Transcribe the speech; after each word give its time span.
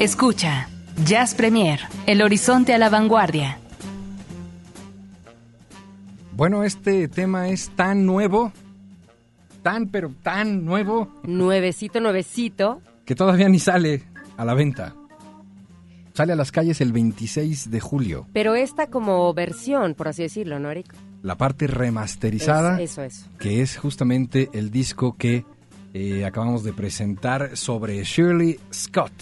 Escucha, 0.00 0.66
Jazz 1.04 1.34
Premier, 1.34 1.80
el 2.06 2.22
horizonte 2.22 2.72
a 2.74 2.78
la 2.78 2.88
vanguardia. 2.88 3.58
Bueno, 6.32 6.64
este 6.64 7.06
tema 7.08 7.48
es 7.48 7.68
tan 7.76 8.06
nuevo, 8.06 8.50
tan 9.62 9.88
pero 9.88 10.10
tan 10.22 10.64
nuevo, 10.64 11.08
Nuevecito, 11.22 12.00
nuevecito. 12.00 12.80
que 13.04 13.14
todavía 13.14 13.48
ni 13.50 13.58
sale 13.58 14.04
a 14.38 14.44
la 14.46 14.54
venta. 14.54 14.94
Sale 16.14 16.32
a 16.32 16.36
las 16.36 16.50
calles 16.50 16.80
el 16.80 16.92
26 16.92 17.70
de 17.70 17.80
julio. 17.80 18.26
Pero 18.32 18.54
esta 18.54 18.86
como 18.88 19.32
versión, 19.34 19.94
por 19.94 20.08
así 20.08 20.22
decirlo, 20.22 20.58
¿no, 20.58 20.70
Eric? 20.70 20.94
La 21.22 21.36
parte 21.36 21.66
remasterizada, 21.66 22.80
Es- 22.80 22.92
eso, 22.92 23.02
eso. 23.02 23.26
que 23.38 23.60
es 23.60 23.76
justamente 23.76 24.48
el 24.54 24.70
disco 24.70 25.14
que 25.18 25.44
eh, 25.92 26.24
acabamos 26.24 26.64
de 26.64 26.72
presentar 26.72 27.54
sobre 27.56 28.02
Shirley 28.02 28.58
Scott. 28.72 29.12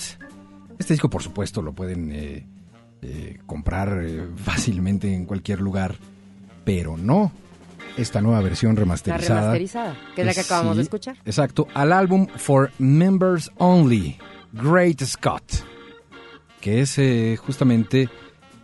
Este 0.79 0.95
disco, 0.95 1.11
por 1.11 1.23
supuesto, 1.23 1.61
lo 1.63 1.73
pueden 1.73 2.13
eh, 2.13 2.47
eh, 3.03 3.39
comprar 3.47 4.01
eh, 4.05 4.27
fácilmente 4.37 5.13
en 5.15 5.25
cualquier 5.25 5.61
lugar, 5.61 5.97
pero 6.65 6.97
no 6.97 7.33
esta 7.97 8.21
nueva 8.21 8.41
versión 8.41 8.75
La 8.75 8.81
remasterizada. 8.81 9.41
remasterizada, 9.41 9.97
que 10.15 10.21
es 10.23 10.27
la 10.27 10.35
que 10.35 10.41
acabamos 10.41 10.77
de 10.77 10.83
escuchar. 10.83 11.17
Exacto, 11.25 11.67
al 11.75 11.93
álbum 11.93 12.27
For 12.37 12.71
Members 12.79 13.51
Only, 13.57 14.17
Great 14.53 15.03
Scott, 15.03 15.43
que 16.61 16.81
es 16.81 16.99
eh, 16.99 17.37
justamente 17.37 18.09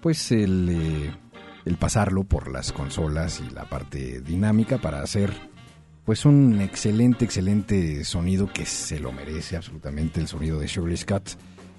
pues 0.01 0.31
el, 0.31 1.13
el 1.65 1.77
pasarlo 1.77 2.25
por 2.25 2.51
las 2.51 2.73
consolas 2.73 3.41
y 3.41 3.53
la 3.53 3.65
parte 3.65 4.21
dinámica 4.21 4.79
para 4.79 5.03
hacer 5.03 5.33
pues 6.05 6.27
un 6.27 6.61
excelente, 6.61 7.25
excelente 7.25 8.05
sonido 8.05 8.53
que 8.53 8.67
se 8.67 9.01
lo 9.01 9.11
merece 9.11 9.57
absolutamente 9.57 10.21
el 10.21 10.29
sonido 10.29 10.59
de 10.61 10.67
Shirley 10.67 10.97
Scott 10.97 11.31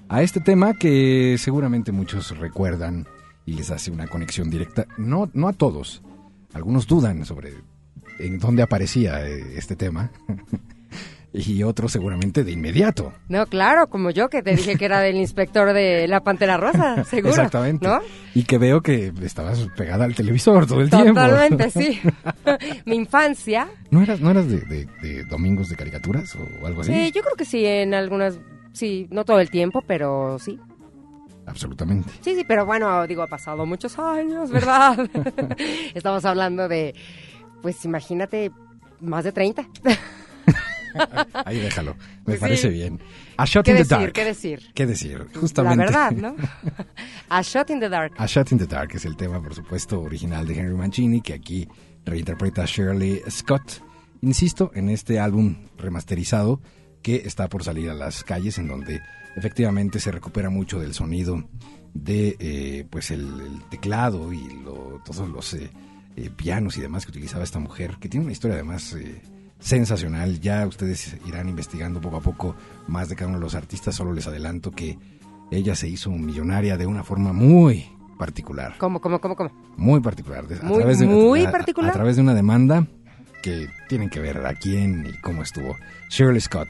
a 0.09 0.21
este 0.21 0.39
tema 0.39 0.73
que 0.73 1.35
seguramente 1.39 1.91
muchos 1.91 2.37
recuerdan 2.37 3.07
y 3.45 3.53
les 3.53 3.71
hace 3.71 3.91
una 3.91 4.07
conexión 4.07 4.49
directa, 4.49 4.85
no, 4.97 5.29
no 5.33 5.47
a 5.47 5.53
todos, 5.53 6.01
algunos 6.53 6.87
dudan 6.87 7.25
sobre 7.25 7.53
en 8.19 8.39
dónde 8.39 8.63
aparecía 8.63 9.27
eh, 9.27 9.57
este 9.57 9.75
tema 9.75 10.09
y 11.33 11.63
otros 11.63 11.91
seguramente 11.91 12.43
de 12.45 12.51
inmediato. 12.53 13.11
No, 13.27 13.45
claro, 13.45 13.87
como 13.89 14.09
yo 14.09 14.29
que 14.29 14.41
te 14.41 14.55
dije 14.55 14.77
que 14.77 14.85
era 14.85 15.01
del 15.01 15.17
inspector 15.17 15.73
de 15.73 16.07
la 16.07 16.21
Pantera 16.21 16.55
Rosa, 16.55 17.03
seguro. 17.09 17.31
Exactamente. 17.31 17.85
¿No? 17.85 17.99
Y 18.33 18.43
que 18.43 18.57
veo 18.57 18.81
que 18.81 19.11
estabas 19.21 19.67
pegada 19.75 20.05
al 20.05 20.15
televisor 20.15 20.65
todo 20.65 20.79
el 20.81 20.89
tiempo. 20.89 21.13
Totalmente, 21.19 21.69
sí. 21.71 21.99
Mi 22.85 22.95
infancia. 22.95 23.67
¿No 23.91 24.01
eras, 24.01 24.21
no 24.21 24.31
eras 24.31 24.47
de, 24.47 24.61
de- 24.61 24.87
de 25.01 25.23
domingos 25.25 25.67
de 25.67 25.75
caricaturas 25.75 26.35
o 26.35 26.65
algo 26.65 26.81
así? 26.81 26.93
Sí, 26.93 27.11
yo 27.13 27.21
creo 27.21 27.35
que 27.35 27.45
sí, 27.45 27.65
en 27.65 27.93
algunas, 27.93 28.39
sí, 28.75 29.07
no 29.09 29.25
todo 29.25 29.39
el 29.39 29.49
tiempo, 29.49 29.81
pero 29.81 30.37
sí. 30.37 30.59
Absolutamente. 31.47 32.11
Sí, 32.21 32.35
sí, 32.35 32.43
pero 32.47 32.65
bueno, 32.65 33.07
digo, 33.07 33.23
ha 33.23 33.27
pasado 33.27 33.65
muchos 33.65 33.97
años, 33.97 34.51
¿verdad? 34.51 35.09
Estamos 35.93 36.25
hablando 36.25 36.67
de, 36.67 36.93
pues 37.61 37.83
imagínate, 37.85 38.51
más 38.99 39.23
de 39.23 39.31
30. 39.31 39.67
Ahí 41.45 41.59
déjalo. 41.59 41.95
Me 42.25 42.37
parece 42.37 42.69
bien. 42.69 42.99
A 43.37 43.45
Shot 43.45 43.65
¿Qué 43.65 43.71
in 43.71 43.77
the 43.77 43.83
decir? 43.83 43.97
Dark. 43.97 44.13
¿Qué 44.13 44.23
decir? 44.23 44.71
¿Qué 44.73 44.85
decir? 44.85 45.27
Justamente. 45.35 45.77
La 45.77 45.85
verdad, 45.85 46.11
¿no? 46.11 46.35
A 47.29 47.41
Shot 47.41 47.69
in 47.69 47.79
the 47.79 47.89
Dark. 47.89 48.13
A 48.17 48.25
Shot 48.25 48.51
in 48.51 48.57
the 48.57 48.65
Dark 48.65 48.91
es 48.93 49.05
el 49.05 49.17
tema, 49.17 49.41
por 49.41 49.53
supuesto, 49.53 50.01
original 50.01 50.47
de 50.47 50.57
Henry 50.57 50.75
Mancini, 50.75 51.21
que 51.21 51.33
aquí 51.33 51.67
reinterpreta 52.05 52.65
Shirley 52.65 53.21
Scott. 53.29 53.81
Insisto, 54.21 54.71
en 54.73 54.89
este 54.89 55.19
álbum 55.19 55.55
remasterizado 55.77 56.61
que 57.05 57.17
está 57.17 57.47
por 57.47 57.63
salir 57.63 57.87
a 57.91 57.93
las 57.93 58.23
calles, 58.23 58.57
en 58.57 58.67
donde 58.67 58.99
efectivamente 59.35 59.99
se 59.99 60.11
recupera 60.11 60.49
mucho 60.49 60.79
del 60.79 60.95
sonido 60.95 61.43
de 61.93 62.35
eh, 62.39 62.87
pues 62.89 63.11
el, 63.11 63.21
el 63.41 63.61
teclado 63.69 64.33
y 64.33 64.41
lo- 64.63 65.01
todos 65.05 65.29
los 65.29 65.53
eh, 65.53 65.69
eh, 66.15 66.31
pianos 66.35 66.77
y 66.77 66.81
demás 66.81 67.05
que 67.05 67.11
utilizaba 67.11 67.43
esta 67.43 67.59
mujer, 67.59 67.97
que 67.99 68.09
tiene 68.09 68.23
una 68.25 68.33
historia 68.33 68.55
además 68.55 68.93
eh, 68.93 69.21
sensacional. 69.59 70.39
Ya 70.39 70.65
ustedes 70.65 71.15
irán 71.27 71.47
investigando 71.47 72.01
poco 72.01 72.17
a 72.17 72.21
poco 72.21 72.55
más 72.87 73.07
de 73.09 73.15
cada 73.15 73.27
uno 73.29 73.37
de 73.37 73.43
los 73.45 73.53
artistas, 73.53 73.93
solo 73.93 74.11
les 74.11 74.25
adelanto 74.25 74.71
que 74.71 74.97
ella 75.51 75.75
se 75.75 75.87
hizo 75.87 76.09
millonaria 76.09 76.75
de 76.75 76.87
una 76.87 77.03
forma 77.03 77.33
muy 77.33 77.85
particular, 78.17 78.75
¿Cómo, 78.79 78.99
cómo, 78.99 79.19
cómo, 79.21 79.35
cómo? 79.35 79.51
muy 79.77 79.99
particular. 79.99 80.45
a 80.59 80.65
Muy, 80.65 80.77
través 80.79 80.99
de- 80.99 81.05
muy 81.05 81.45
a- 81.45 81.49
a- 81.49 81.51
particular. 81.51 81.91
A 81.91 81.93
través 81.93 82.15
de 82.15 82.21
una 82.23 82.33
demanda 82.33 82.87
que 83.45 83.69
tienen 83.87 84.09
que 84.09 84.19
ver 84.19 84.43
a 84.43 84.55
quién 84.55 85.05
y 85.05 85.21
cómo 85.21 85.43
estuvo. 85.43 85.77
Shirley 86.09 86.41
Scott. 86.41 86.67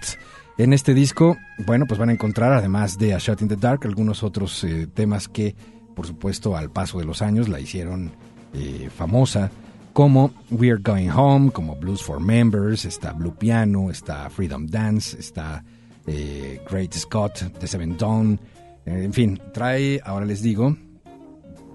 En 0.57 0.73
este 0.73 0.93
disco, 0.93 1.37
bueno, 1.65 1.85
pues 1.87 1.97
van 1.97 2.09
a 2.09 2.11
encontrar, 2.11 2.51
además 2.51 2.97
de 2.97 3.13
A 3.13 3.17
Shot 3.17 3.41
in 3.41 3.47
the 3.47 3.55
Dark, 3.55 3.85
algunos 3.85 4.23
otros 4.23 4.61
eh, 4.65 4.85
temas 4.93 5.29
que, 5.29 5.55
por 5.95 6.05
supuesto, 6.05 6.57
al 6.57 6.71
paso 6.71 6.99
de 6.99 7.05
los 7.05 7.21
años 7.21 7.47
la 7.47 7.61
hicieron 7.61 8.11
eh, 8.53 8.89
famosa, 8.93 9.51
como 9.93 10.33
We're 10.51 10.81
Going 10.81 11.11
Home, 11.11 11.51
como 11.51 11.77
Blues 11.77 12.03
for 12.03 12.19
Members, 12.19 12.83
está 12.83 13.13
Blue 13.13 13.33
Piano, 13.33 13.89
está 13.89 14.29
Freedom 14.29 14.67
Dance, 14.67 15.17
está 15.17 15.63
eh, 16.05 16.59
Great 16.69 16.93
Scott, 16.93 17.57
The 17.57 17.67
Seven 17.67 17.95
Dawn, 17.97 18.37
en 18.85 19.13
fin, 19.13 19.39
trae, 19.53 20.01
ahora 20.03 20.25
les 20.25 20.41
digo, 20.41 20.75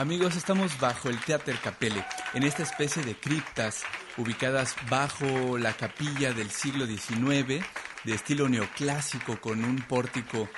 Amigos, 0.00 0.34
estamos 0.34 0.80
bajo 0.80 1.10
el 1.10 1.20
Theater 1.20 1.58
Capelle, 1.62 2.02
en 2.32 2.42
esta 2.42 2.62
especie 2.62 3.02
de 3.02 3.14
criptas 3.16 3.82
ubicadas 4.16 4.74
bajo 4.88 5.58
la 5.58 5.74
capilla 5.74 6.32
del 6.32 6.50
siglo 6.50 6.86
XIX, 6.86 7.62
de 8.04 8.14
estilo 8.14 8.48
neoclásico, 8.48 9.38
con 9.42 9.62
un 9.62 9.76
pórtico 9.82 10.48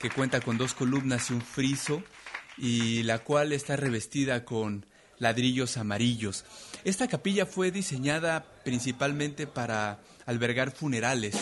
que 0.00 0.10
cuenta 0.10 0.40
con 0.40 0.58
dos 0.58 0.74
columnas 0.74 1.30
y 1.30 1.34
un 1.34 1.40
friso, 1.40 2.02
y 2.58 3.04
la 3.04 3.20
cual 3.20 3.52
está 3.52 3.76
revestida 3.76 4.44
con 4.44 4.84
ladrillos 5.20 5.76
amarillos. 5.76 6.44
Esta 6.82 7.06
capilla 7.06 7.46
fue 7.46 7.70
diseñada 7.70 8.44
principalmente 8.64 9.46
para 9.46 10.00
albergar 10.26 10.72
funerales 10.72 11.36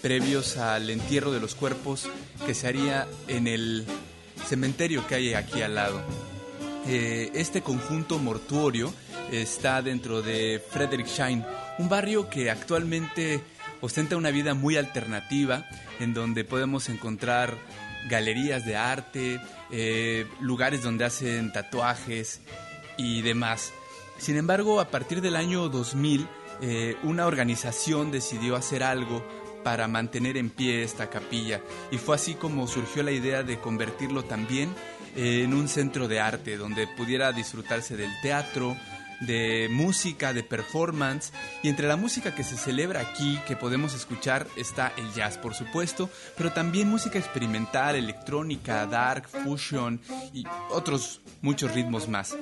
previos 0.00 0.56
al 0.56 0.88
entierro 0.88 1.32
de 1.32 1.40
los 1.40 1.54
cuerpos 1.54 2.08
que 2.46 2.54
se 2.54 2.66
haría 2.66 3.06
en 3.28 3.46
el 3.46 3.84
cementerio 4.46 5.06
que 5.06 5.16
hay 5.16 5.34
aquí 5.34 5.60
al 5.60 5.74
lado. 5.74 6.33
Eh, 6.86 7.30
este 7.34 7.62
conjunto 7.62 8.18
mortuorio 8.18 8.92
está 9.32 9.80
dentro 9.80 10.20
de 10.20 10.62
Friedrichshain, 10.70 11.44
un 11.78 11.88
barrio 11.88 12.28
que 12.28 12.50
actualmente 12.50 13.40
ostenta 13.80 14.16
una 14.16 14.30
vida 14.30 14.54
muy 14.54 14.76
alternativa, 14.76 15.66
en 15.98 16.12
donde 16.12 16.44
podemos 16.44 16.88
encontrar 16.90 17.56
galerías 18.08 18.66
de 18.66 18.76
arte, 18.76 19.40
eh, 19.70 20.26
lugares 20.40 20.82
donde 20.82 21.06
hacen 21.06 21.52
tatuajes 21.52 22.42
y 22.98 23.22
demás. 23.22 23.72
Sin 24.18 24.36
embargo, 24.36 24.78
a 24.78 24.90
partir 24.90 25.22
del 25.22 25.36
año 25.36 25.70
2000, 25.70 26.28
eh, 26.60 26.96
una 27.02 27.26
organización 27.26 28.10
decidió 28.10 28.56
hacer 28.56 28.82
algo 28.82 29.26
para 29.64 29.88
mantener 29.88 30.36
en 30.36 30.50
pie 30.50 30.82
esta 30.82 31.08
capilla 31.08 31.62
y 31.90 31.96
fue 31.96 32.14
así 32.14 32.34
como 32.34 32.66
surgió 32.68 33.02
la 33.02 33.12
idea 33.12 33.42
de 33.42 33.58
convertirlo 33.58 34.22
también 34.22 34.68
en 35.16 35.54
un 35.54 35.68
centro 35.68 36.08
de 36.08 36.20
arte 36.20 36.56
donde 36.56 36.86
pudiera 36.86 37.32
disfrutarse 37.32 37.96
del 37.96 38.10
teatro, 38.22 38.76
de 39.20 39.68
música, 39.70 40.32
de 40.32 40.42
performance. 40.42 41.32
Y 41.62 41.68
entre 41.68 41.88
la 41.88 41.96
música 41.96 42.34
que 42.34 42.44
se 42.44 42.56
celebra 42.56 43.00
aquí, 43.00 43.38
que 43.46 43.56
podemos 43.56 43.94
escuchar, 43.94 44.46
está 44.56 44.92
el 44.96 45.12
jazz, 45.12 45.38
por 45.38 45.54
supuesto, 45.54 46.10
pero 46.36 46.52
también 46.52 46.88
música 46.88 47.18
experimental, 47.18 47.96
electrónica, 47.96 48.86
dark, 48.86 49.28
fusion 49.28 50.00
y 50.32 50.44
otros 50.70 51.20
muchos 51.42 51.74
ritmos 51.74 52.08
más. 52.08 52.36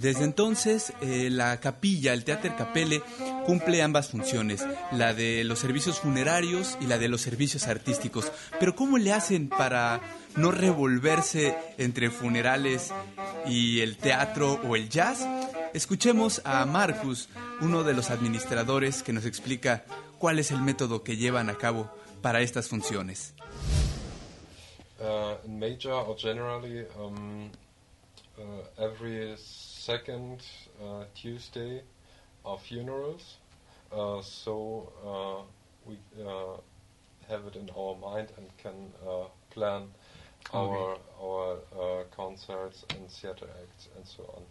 Desde 0.00 0.24
entonces, 0.24 0.92
eh, 1.00 1.28
la 1.30 1.60
capilla, 1.60 2.12
el 2.12 2.24
Teatro 2.24 2.54
Capelle, 2.56 3.02
cumple 3.46 3.82
ambas 3.82 4.08
funciones, 4.08 4.64
la 4.92 5.14
de 5.14 5.44
los 5.44 5.58
servicios 5.58 6.00
funerarios 6.00 6.76
y 6.80 6.86
la 6.86 6.98
de 6.98 7.08
los 7.08 7.20
servicios 7.20 7.66
artísticos. 7.66 8.32
Pero 8.58 8.74
¿cómo 8.74 8.98
le 8.98 9.12
hacen 9.12 9.48
para 9.48 10.00
no 10.36 10.50
revolverse 10.50 11.56
entre 11.78 12.10
funerales 12.10 12.92
y 13.46 13.80
el 13.80 13.96
teatro 13.96 14.60
o 14.68 14.76
el 14.76 14.88
jazz? 14.88 15.26
Escuchemos 15.72 16.40
a 16.44 16.64
Marcus, 16.66 17.28
uno 17.60 17.82
de 17.82 17.94
los 17.94 18.10
administradores, 18.10 19.02
que 19.02 19.12
nos 19.12 19.26
explica 19.26 19.84
cuál 20.18 20.38
es 20.38 20.50
el 20.50 20.60
método 20.60 21.02
que 21.02 21.16
llevan 21.16 21.50
a 21.50 21.56
cabo 21.58 21.90
para 22.22 22.40
estas 22.40 22.68
funciones. 22.68 23.34
Uh, 25.00 25.36
um, 26.98 27.50
uh, 28.38 28.42
every 28.78 29.36
second 29.36 30.40
uh, 30.80 31.04
Tuesday 31.14 31.82
are 32.44 32.58
funerals. 32.58 33.38
Uh, 33.92 34.22
so 34.22 35.46
we 35.84 35.98
have 37.28 37.46
it 37.46 37.56
in 37.56 37.68
our 37.76 37.96
mind 37.96 38.28
and 38.38 38.46
can 38.56 38.92
plan 39.50 39.88
our 40.52 40.98
our 41.20 41.58
uh, 41.72 42.04
concerts 42.14 42.84
and 42.90 43.08
theater 43.08 43.48
acts 43.62 43.88
and 43.96 44.06
so 44.06 44.22
on. 44.36 44.42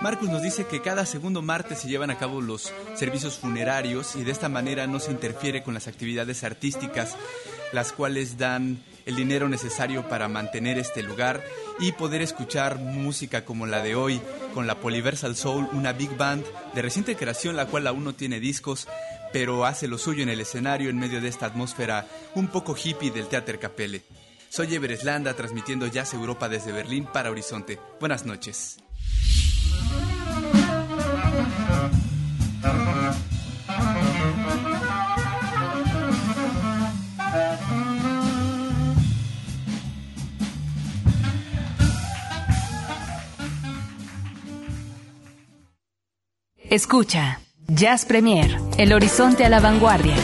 Marcus 0.00 0.30
nos 0.30 0.42
dice 0.42 0.66
que 0.66 0.80
cada 0.80 1.06
segundo 1.06 1.42
martes 1.42 1.80
se 1.80 1.88
llevan 1.88 2.10
a 2.10 2.18
cabo 2.18 2.40
los 2.40 2.72
servicios 2.94 3.38
funerarios 3.38 4.16
y 4.16 4.24
de 4.24 4.32
esta 4.32 4.48
manera 4.48 4.86
no 4.86 4.98
se 4.98 5.10
interfiere 5.12 5.62
con 5.62 5.74
las 5.74 5.86
actividades 5.86 6.44
artísticas, 6.44 7.16
las 7.72 7.92
cuales 7.92 8.38
dan 8.38 8.82
el 9.06 9.16
dinero 9.16 9.48
necesario 9.48 10.08
para 10.08 10.28
mantener 10.28 10.78
este 10.78 11.02
lugar 11.02 11.42
y 11.78 11.92
poder 11.92 12.22
escuchar 12.22 12.78
música 12.78 13.44
como 13.44 13.66
la 13.66 13.82
de 13.82 13.94
hoy 13.94 14.20
con 14.54 14.66
la 14.66 14.76
Polyversal 14.76 15.36
Soul, 15.36 15.68
una 15.72 15.92
big 15.92 16.16
band 16.16 16.44
de 16.74 16.82
reciente 16.82 17.16
creación, 17.16 17.56
la 17.56 17.66
cual 17.66 17.86
aún 17.86 18.04
no 18.04 18.14
tiene 18.14 18.40
discos, 18.40 18.88
pero 19.32 19.64
hace 19.64 19.88
lo 19.88 19.98
suyo 19.98 20.22
en 20.22 20.28
el 20.28 20.40
escenario 20.40 20.90
en 20.90 20.98
medio 20.98 21.20
de 21.20 21.28
esta 21.28 21.46
atmósfera 21.46 22.06
un 22.34 22.48
poco 22.48 22.76
hippie 22.76 23.10
del 23.10 23.28
Theater 23.28 23.58
Capelle. 23.58 24.02
Soy 24.48 24.74
Evereslanda 24.74 25.34
transmitiendo 25.34 25.86
Jazz 25.86 26.12
Europa 26.12 26.48
desde 26.48 26.72
Berlín 26.72 27.06
para 27.10 27.30
Horizonte. 27.30 27.80
Buenas 27.98 28.26
noches. 28.26 28.78
Escucha 46.72 47.41
Jazz 47.74 48.04
Premier, 48.04 48.60
El 48.76 48.92
Horizonte 48.92 49.46
a 49.46 49.48
la 49.48 49.58
Vanguardia. 49.58 50.14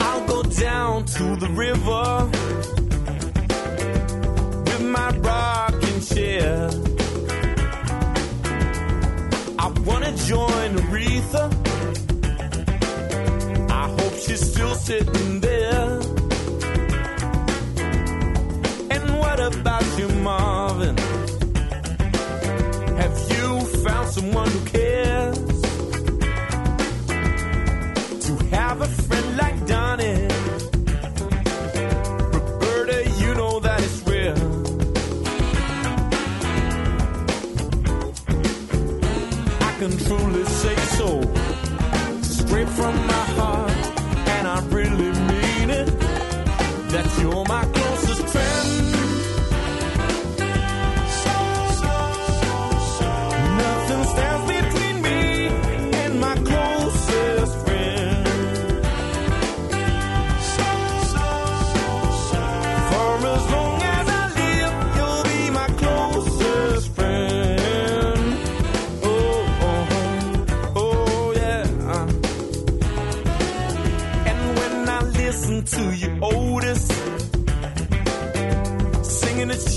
I'll 0.00 0.26
go 0.26 0.42
down 0.42 1.06
to 1.06 1.36
the 1.36 1.48
river 1.48 2.28
with 4.66 4.82
my 4.82 5.08
rocking 5.20 6.00
chair. 6.02 6.68
I 9.58 9.68
wanna 9.86 10.12
join 10.28 10.76
Aretha. 10.76 11.50
I 13.70 13.88
hope 13.88 14.14
she's 14.18 14.52
still 14.52 14.74
sitting 14.74 15.40
there. 15.40 16.00
And 18.90 19.18
what 19.18 19.40
about 19.40 19.84
you, 19.98 20.08
Marvin? 20.22 20.51
Someone 24.22 24.48
who 24.50 24.64
cares? 24.66 25.38
To 28.26 28.32
have 28.54 28.80
a 28.80 28.86
friend 28.86 29.36
like 29.36 29.66
Donnie. 29.66 30.28
Roberta, 32.34 32.98
you 33.20 33.34
know 33.34 33.58
that 33.60 33.80
it's 33.86 34.00
real. 34.06 34.38
I 39.68 39.72
can 39.80 39.92
truly 40.06 40.44
say 40.44 40.76
so. 40.98 41.08
Straight 42.22 42.68
from 42.68 42.94
my 43.08 43.21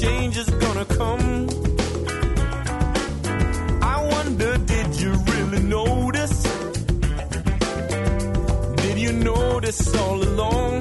change 0.06 0.38
is 0.38 0.50
gonna 0.64 0.86
come. 1.00 1.28
I 3.94 3.96
wonder, 4.14 4.52
did 4.74 4.90
you 5.02 5.12
really 5.32 5.62
notice? 5.78 6.38
Did 8.84 8.98
you 9.04 9.12
notice 9.34 9.82
all 10.04 10.20
along? 10.32 10.74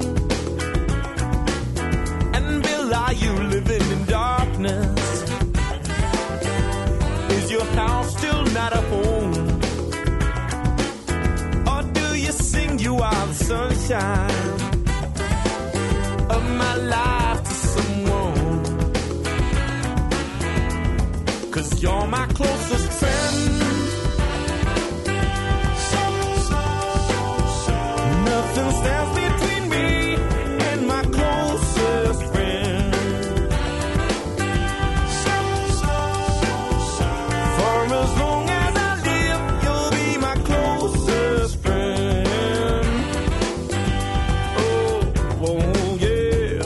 And 2.35 2.47
Bill, 2.65 2.93
are 3.03 3.15
you 3.23 3.33
living 3.55 3.85
in 3.95 4.01
darkness? 4.05 5.23
Is 7.37 7.45
your 7.55 7.67
house 7.81 8.09
still 8.17 8.43
not 8.59 8.71
a 8.81 8.83
home? 8.93 9.33
Or 11.71 11.81
do 11.99 12.07
you 12.23 12.31
sing 12.31 12.79
you 12.79 12.93
are 13.09 13.25
the 13.31 13.37
sunshine 13.49 14.54
You're 21.85 22.07
my 22.07 22.25
closest 22.33 22.91
friend. 22.93 23.61
So, 25.89 26.03
so, 26.49 26.61
so. 27.65 27.77
Nothing 28.25 28.71
stands 28.79 29.11
between 29.19 29.63
me 29.69 30.15
and 30.69 30.87
my 30.87 31.03
closest 31.03 32.21
friend. 32.31 32.95
For 37.55 37.77
as 38.01 38.11
long 38.21 38.49
as 38.49 38.73
I 38.75 38.91
live, 39.09 39.43
you'll 39.63 39.91
be 39.99 40.07
my 40.17 40.35
closest 40.49 41.53
friend. 41.61 42.27
Oh, 44.57 45.13
oh 45.49 45.97
yeah. 46.01 46.65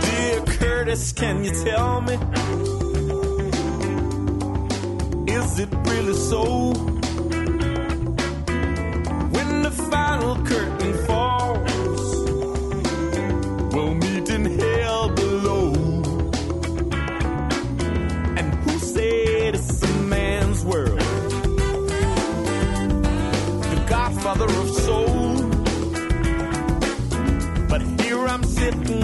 Dear 0.00 0.40
Curtis, 0.56 1.12
can 1.12 1.44
you 1.44 1.50
tell 1.62 2.00
me? 2.00 2.16
It 6.04 6.08
really 6.08 6.18
so? 6.18 6.72
When 9.34 9.62
the 9.62 9.70
final 9.90 10.36
curtain 10.44 11.06
falls, 11.06 12.16
we'll 13.74 13.94
meet 13.94 14.28
in 14.28 14.44
hell 14.58 15.08
below. 15.10 15.72
And 18.38 18.54
who 18.64 18.78
said 18.78 19.54
it's 19.54 19.82
a 19.82 19.92
man's 20.02 20.64
world? 20.64 21.00
The 23.70 23.84
godfather 23.88 24.44
of 24.44 24.70
soul. 24.70 25.36
But 27.68 27.82
here 28.02 28.26
I'm 28.26 28.44
sitting 28.44 29.03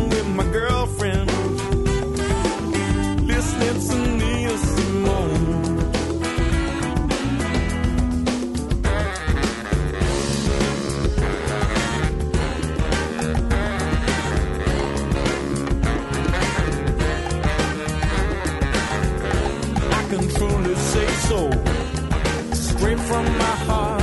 straight 22.81 22.99
from 23.01 23.25
my 23.25 23.57
heart, 23.69 24.03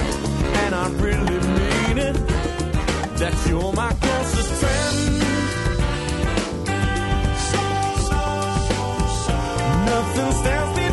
and 0.62 0.76
I 0.76 0.88
really 1.06 1.40
mean 1.58 1.98
it. 1.98 2.16
That 3.18 3.34
you're 3.50 3.74
my 3.74 3.92
closest 3.94 4.52
friend. 4.62 4.98
Nothing 9.90 10.32
stands 10.42 10.87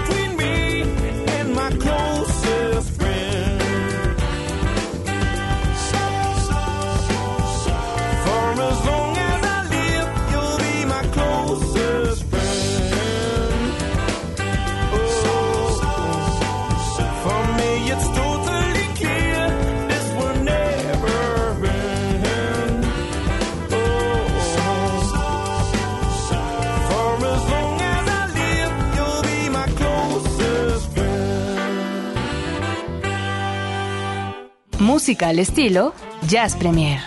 Música 34.94 35.26
al 35.30 35.40
estilo 35.40 35.92
Jazz 36.28 36.54
Premier. 36.54 37.00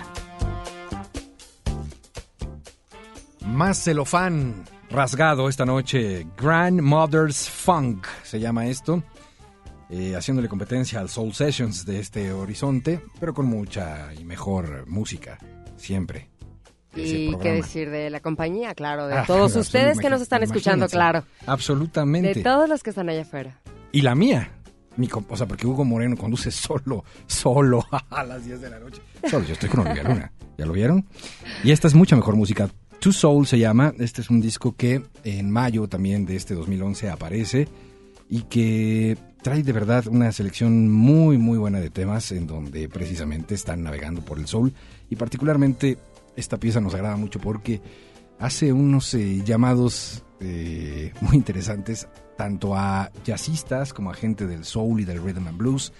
Más 3.45 3.81
celofán 3.81 4.65
rasgado 4.89 5.47
esta 5.47 5.65
noche. 5.65 6.27
Grandmother's 6.37 7.49
Funk 7.49 8.05
se 8.23 8.41
llama 8.41 8.67
esto. 8.67 9.01
eh, 9.89 10.17
haciéndole 10.17 10.49
competencia 10.49 10.99
al 10.99 11.07
Soul 11.07 11.33
Sessions 11.33 11.85
de 11.85 12.01
este 12.01 12.33
horizonte, 12.33 12.99
pero 13.21 13.33
con 13.33 13.45
mucha 13.45 14.13
y 14.19 14.25
mejor 14.25 14.85
música. 14.87 15.37
Siempre. 15.77 16.27
Y 16.93 17.33
qué 17.37 17.53
decir 17.53 17.89
de 17.89 18.09
la 18.09 18.19
compañía, 18.19 18.75
claro, 18.75 19.07
de 19.07 19.13
Ah, 19.19 19.23
todos 19.25 19.55
ustedes 19.55 19.97
que 19.97 20.09
nos 20.09 20.19
están 20.19 20.43
escuchando, 20.43 20.89
claro. 20.89 21.23
Absolutamente. 21.45 22.33
De 22.33 22.43
todos 22.43 22.67
los 22.67 22.83
que 22.83 22.89
están 22.89 23.07
allá 23.07 23.21
afuera. 23.21 23.61
Y 23.93 24.01
la 24.01 24.13
mía. 24.13 24.51
Mi 24.97 25.07
o 25.29 25.37
sea, 25.37 25.47
porque 25.47 25.67
Hugo 25.67 25.85
Moreno 25.85 26.17
conduce 26.17 26.51
solo, 26.51 27.05
solo 27.27 27.85
a 28.09 28.23
las 28.23 28.43
10 28.45 28.61
de 28.61 28.69
la 28.69 28.79
noche. 28.79 29.01
Solo, 29.29 29.45
yo 29.45 29.53
estoy 29.53 29.69
con 29.69 29.81
Olivia 29.81 30.03
Luna. 30.03 30.31
¿Ya 30.57 30.65
lo 30.65 30.73
vieron? 30.73 31.05
Y 31.63 31.71
esta 31.71 31.87
es 31.87 31.93
mucha 31.93 32.15
mejor 32.15 32.35
música. 32.35 32.69
Two 32.99 33.13
Soul 33.13 33.45
se 33.45 33.59
llama. 33.59 33.93
Este 33.99 34.21
es 34.21 34.29
un 34.29 34.41
disco 34.41 34.75
que 34.75 35.03
en 35.23 35.51
mayo 35.51 35.87
también 35.87 36.25
de 36.25 36.35
este 36.35 36.55
2011 36.55 37.09
aparece 37.09 37.67
y 38.29 38.41
que 38.43 39.17
trae 39.41 39.63
de 39.63 39.71
verdad 39.71 40.07
una 40.07 40.31
selección 40.31 40.89
muy, 40.89 41.37
muy 41.37 41.57
buena 41.57 41.79
de 41.79 41.89
temas 41.89 42.31
en 42.31 42.47
donde 42.47 42.89
precisamente 42.89 43.55
están 43.55 43.83
navegando 43.83 44.21
por 44.21 44.39
el 44.39 44.47
soul. 44.47 44.73
Y 45.09 45.15
particularmente 45.15 45.97
esta 46.35 46.57
pieza 46.57 46.81
nos 46.81 46.95
agrada 46.95 47.17
mucho 47.17 47.39
porque 47.39 47.81
hace 48.39 48.73
unos 48.73 49.13
eh, 49.13 49.43
llamados 49.45 50.23
eh, 50.39 51.13
muy 51.21 51.37
interesantes 51.37 52.07
tanto 52.37 52.75
a 52.75 53.11
jazzistas 53.25 53.93
como 53.93 54.11
a 54.11 54.13
gente 54.13 54.47
del 54.47 54.63
soul 54.63 55.01
y 55.01 55.05
del 55.05 55.21
rhythm 55.21 55.47
and 55.47 55.57
blues 55.57 55.91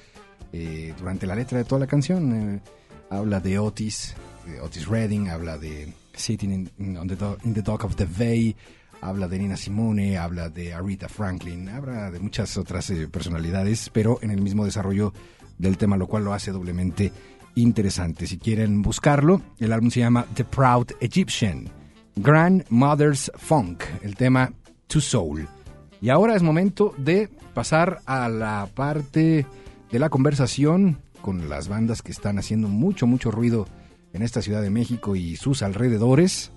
eh, 0.54 0.94
durante 0.98 1.28
la 1.28 1.36
letra 1.36 1.58
de 1.58 1.66
toda 1.66 1.80
la 1.80 1.88
canción. 1.88 2.56
eh, 2.56 2.62
habla 3.10 3.40
de 3.40 3.60
Otis, 3.60 4.16
de 4.46 4.62
Otis 4.62 4.88
Redding, 4.88 5.30
habla 5.30 5.58
de 5.58 5.94
Sitting 6.14 6.52
in, 6.52 6.66
the 7.08 7.38
in 7.44 7.54
the 7.54 7.62
Dock 7.62 7.84
of 7.84 7.96
the 7.96 8.06
Bay, 8.06 8.56
habla 9.02 9.28
de 9.28 9.40
Nina 9.40 9.56
Simone, 9.56 10.18
habla 10.18 10.50
de 10.50 10.74
Aretha 10.74 11.08
Franklin, 11.08 11.70
habla 11.70 12.10
de 12.12 12.20
muchas 12.20 12.58
otras 12.58 12.90
eh, 12.90 13.08
personalidades, 13.08 13.90
pero 13.94 14.20
en 14.22 14.32
el 14.32 14.42
mismo 14.42 14.66
desarrollo 14.66 15.14
del 15.58 15.78
tema, 15.78 15.98
lo 15.98 16.08
cual 16.08 16.24
lo 16.26 16.34
hace 16.34 16.52
doblemente 16.52 17.12
interesante. 17.56 18.28
Si 18.28 18.38
quieren 18.38 18.82
buscarlo, 18.82 19.42
el 19.60 19.74
álbum 19.74 19.90
se 19.90 20.00
llama 20.00 20.26
The 20.34 20.44
Proud 20.44 20.92
Egyptian, 21.02 21.70
Grandmother's 22.16 23.32
Funk, 23.36 23.84
el 24.02 24.16
tema 24.16 24.52
To 24.88 25.02
Soul. 25.02 25.48
Y 26.02 26.10
ahora 26.10 26.36
es 26.36 26.44
momento 26.44 26.94
de 26.98 27.30
pasar 27.54 28.00
a 28.06 28.30
la 28.30 28.70
parte 28.74 29.46
de 29.92 30.00
la 30.00 30.10
conversación 30.10 31.00
con 31.22 31.50
las 31.50 31.68
bandas 31.68 32.02
que 32.02 32.12
están 32.12 32.38
haciendo 32.38 32.68
mucho, 32.68 33.08
mucho 33.08 33.32
ruido 33.32 33.68
en 34.14 34.22
esta 34.22 34.42
Ciudad 34.42 34.62
de 34.62 34.70
México 34.70 35.16
y 35.16 35.36
sus 35.36 35.64
alrededores. 35.64 36.52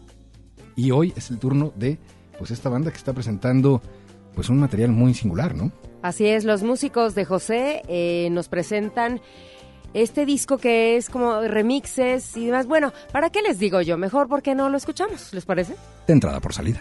Y 0.76 0.90
hoy 0.90 1.12
es 1.16 1.30
el 1.30 1.38
turno 1.38 1.72
de 1.76 1.98
pues 2.38 2.50
esta 2.50 2.68
banda 2.68 2.90
que 2.90 2.96
está 2.96 3.12
presentando 3.12 3.82
pues 4.34 4.48
un 4.48 4.58
material 4.58 4.90
muy 4.90 5.14
singular, 5.14 5.54
¿no? 5.54 5.72
Así 6.02 6.26
es, 6.26 6.44
los 6.44 6.62
músicos 6.62 7.14
de 7.14 7.24
José 7.24 7.82
eh, 7.88 8.28
nos 8.30 8.48
presentan 8.48 9.20
este 9.92 10.24
disco 10.24 10.56
que 10.56 10.96
es 10.96 11.10
como 11.10 11.42
remixes 11.42 12.36
y 12.36 12.46
demás. 12.46 12.66
Bueno, 12.66 12.92
¿para 13.12 13.30
qué 13.30 13.42
les 13.42 13.58
digo 13.58 13.80
yo? 13.82 13.98
Mejor 13.98 14.28
porque 14.28 14.54
no 14.54 14.68
lo 14.68 14.76
escuchamos, 14.76 15.32
¿les 15.34 15.44
parece? 15.44 15.74
De 16.06 16.12
entrada 16.12 16.40
por 16.40 16.54
salida. 16.54 16.80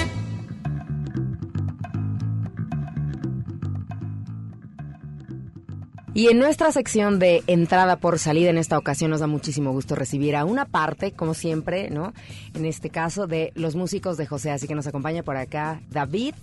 Y 6.13 6.27
en 6.27 6.39
nuestra 6.39 6.73
sección 6.73 7.19
de 7.19 7.41
entrada 7.47 7.95
por 7.95 8.19
salida, 8.19 8.49
en 8.49 8.57
esta 8.57 8.77
ocasión 8.77 9.11
nos 9.11 9.21
da 9.21 9.27
muchísimo 9.27 9.71
gusto 9.71 9.95
recibir 9.95 10.35
a 10.35 10.43
una 10.43 10.65
parte, 10.65 11.13
como 11.13 11.33
siempre, 11.33 11.89
¿no? 11.89 12.13
En 12.53 12.65
este 12.65 12.89
caso, 12.89 13.27
de 13.27 13.53
los 13.55 13.75
músicos 13.77 14.17
de 14.17 14.25
José. 14.27 14.51
Así 14.51 14.67
que 14.67 14.75
nos 14.75 14.87
acompaña 14.87 15.23
por 15.23 15.37
acá 15.37 15.81
David 15.89 16.35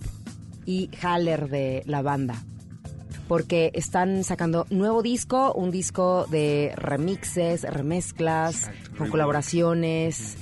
y 0.65 0.89
Haller 1.03 1.49
de 1.49 1.83
la 1.85 2.01
banda. 2.01 2.43
Porque 3.27 3.69
están 3.75 4.23
sacando 4.23 4.65
nuevo 4.71 5.03
disco, 5.03 5.53
un 5.53 5.69
disco 5.69 6.25
de 6.31 6.73
remixes, 6.75 7.61
remezclas, 7.61 8.71
con 8.97 9.09
colaboraciones. 9.11 10.35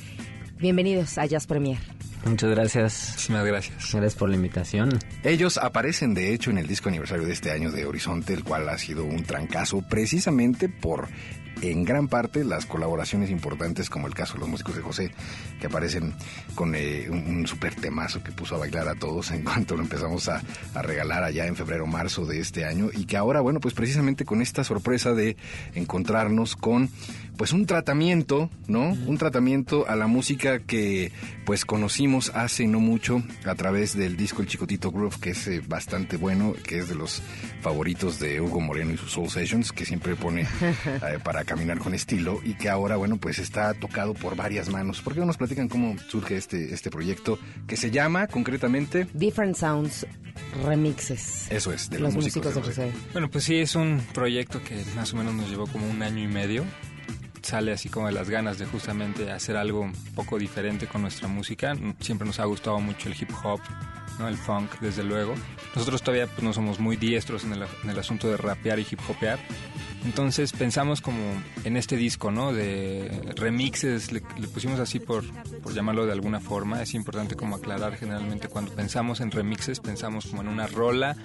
Bienvenidos 0.57 1.17
a 1.17 1.25
Jazz 1.25 1.47
Premier. 1.47 1.96
Muchas 2.29 2.49
gracias. 2.49 3.09
Muchísimas 3.11 3.45
gracias. 3.45 3.91
Gracias 3.91 4.15
por 4.15 4.29
la 4.29 4.35
invitación. 4.35 4.99
Ellos 5.23 5.57
aparecen 5.57 6.13
de 6.13 6.33
hecho 6.33 6.51
en 6.51 6.57
el 6.57 6.67
disco 6.67 6.89
aniversario 6.89 7.25
de 7.25 7.33
este 7.33 7.51
año 7.51 7.71
de 7.71 7.85
Horizonte, 7.85 8.33
el 8.33 8.43
cual 8.43 8.67
ha 8.69 8.77
sido 8.77 9.05
un 9.05 9.23
trancazo 9.23 9.81
precisamente 9.81 10.69
por 10.69 11.07
en 11.61 11.83
gran 11.83 12.07
parte 12.07 12.43
las 12.43 12.65
colaboraciones 12.65 13.29
importantes 13.29 13.89
como 13.89 14.07
el 14.07 14.13
caso 14.13 14.33
de 14.33 14.41
los 14.41 14.49
músicos 14.49 14.75
de 14.75 14.81
José 14.81 15.11
que 15.59 15.67
aparecen 15.67 16.13
con 16.55 16.75
eh, 16.75 17.07
un, 17.09 17.17
un 17.27 17.47
super 17.47 17.73
temazo 17.75 18.23
que 18.23 18.31
puso 18.31 18.55
a 18.55 18.59
bailar 18.59 18.87
a 18.87 18.95
todos 18.95 19.31
en 19.31 19.43
cuanto 19.43 19.75
lo 19.75 19.83
empezamos 19.83 20.29
a, 20.29 20.41
a 20.73 20.81
regalar 20.81 21.23
allá 21.23 21.45
en 21.47 21.55
febrero 21.55 21.87
marzo 21.87 22.25
de 22.25 22.39
este 22.39 22.65
año 22.65 22.89
y 22.93 23.05
que 23.05 23.17
ahora 23.17 23.41
bueno 23.41 23.59
pues 23.59 23.73
precisamente 23.73 24.25
con 24.25 24.41
esta 24.41 24.63
sorpresa 24.63 25.13
de 25.13 25.37
encontrarnos 25.73 26.55
con 26.55 26.89
pues 27.38 27.54
un 27.54 27.65
tratamiento, 27.65 28.50
¿no? 28.67 28.89
Un 28.89 29.17
tratamiento 29.17 29.88
a 29.88 29.95
la 29.95 30.08
música 30.08 30.60
que 30.60 31.12
pues 31.45 31.65
conocimos 31.65 32.32
hace 32.34 32.67
no 32.67 32.80
mucho 32.80 33.23
a 33.45 33.56
través 33.56 33.95
del 33.95 34.17
disco 34.17 34.41
El 34.41 34.47
Chicotito 34.47 34.91
Groove, 34.91 35.19
que 35.19 35.30
es 35.30 35.47
eh, 35.47 35.62
bastante 35.65 36.17
bueno, 36.17 36.54
que 36.63 36.80
es 36.80 36.89
de 36.89 36.95
los 36.95 37.21
favoritos 37.62 38.19
de 38.19 38.41
Hugo 38.41 38.60
Moreno 38.60 38.91
y 38.91 38.97
sus 38.97 39.12
Soul 39.12 39.30
Sessions, 39.30 39.71
que 39.71 39.86
siempre 39.86 40.15
pone 40.15 40.41
eh, 40.86 41.19
para 41.23 41.43
caminar 41.43 41.78
con 41.78 41.93
estilo 41.93 42.39
y 42.43 42.56
que 42.56 42.69
ahora, 42.69 42.95
bueno, 42.97 43.17
pues 43.17 43.39
está 43.39 43.73
tocado 43.76 44.13
por 44.13 44.36
varias 44.36 44.69
manos. 44.69 45.02
¿Por 45.02 45.13
qué 45.13 45.19
no 45.19 45.28
nos 45.28 45.38
platican 45.38 45.67
cómo 45.67 45.95
surge 46.10 46.38
este, 46.38 46.73
este 46.73 46.89
proyecto 46.89 47.39
que 47.67 47.78
se 47.78 47.91
llama 47.91 48.28
concretamente? 48.28 49.08
Different 49.13 49.56
Sounds 49.56 50.08
Remixes. 50.65 51.52
Eso 51.52 51.71
es, 51.71 51.89
de 51.89 52.00
Los 52.00 52.13
los, 52.13 52.26
músicos 52.26 52.56
de 52.56 52.62
José. 52.62 52.91
Bueno, 53.13 53.30
pues 53.30 53.43
sí, 53.43 53.56
es 53.56 53.76
un 53.76 54.02
proyecto 54.13 54.62
que 54.63 54.84
más 54.95 55.13
o 55.13 55.17
menos 55.17 55.34
nos 55.34 55.50
llevó 55.50 55.67
como 55.67 55.88
un 55.89 56.02
año 56.02 56.23
y 56.23 56.28
medio. 56.28 56.63
Sale 57.47 57.71
así 57.71 57.88
como 57.88 58.07
de 58.07 58.12
las 58.12 58.29
ganas 58.29 58.57
de 58.57 58.65
justamente 58.65 59.31
hacer 59.31 59.55
algo 59.55 59.79
un 59.79 59.93
poco 60.13 60.38
diferente 60.38 60.86
con 60.86 61.01
nuestra 61.01 61.29
música. 61.29 61.77
Siempre 62.01 62.27
nos 62.27 62.41
ha 62.41 62.43
gustado 62.43 62.77
mucho 62.81 63.07
el 63.07 63.15
hip 63.17 63.29
hop, 63.41 63.62
¿no? 64.19 64.27
el 64.27 64.36
funk, 64.36 64.69
desde 64.81 65.01
luego. 65.01 65.33
Nosotros 65.73 66.01
todavía 66.01 66.27
pues, 66.27 66.43
no 66.43 66.51
somos 66.51 66.81
muy 66.81 66.97
diestros 66.97 67.45
en 67.45 67.53
el, 67.53 67.63
en 67.86 67.89
el 67.89 67.97
asunto 67.97 68.27
de 68.27 68.36
rapear 68.36 68.79
y 68.79 68.88
hip 68.91 68.99
hopear. 69.07 69.39
Entonces 70.05 70.53
pensamos 70.53 71.01
como 71.01 71.19
en 71.63 71.77
este 71.77 71.97
disco, 71.97 72.31
¿no? 72.31 72.53
De 72.53 73.10
remixes, 73.36 74.12
le, 74.12 74.21
le 74.38 74.47
pusimos 74.47 74.79
así 74.79 74.99
por, 74.99 75.23
por 75.62 75.73
llamarlo 75.73 76.05
de 76.05 76.13
alguna 76.13 76.39
forma. 76.39 76.81
Es 76.81 76.93
importante 76.93 77.36
como 77.36 77.55
aclarar 77.55 77.97
generalmente 77.97 78.47
cuando 78.47 78.71
pensamos 78.71 79.19
en 79.21 79.31
remixes, 79.31 79.79
pensamos 79.79 80.27
como 80.27 80.41
en 80.41 80.47
una 80.47 80.67
rola 80.67 81.15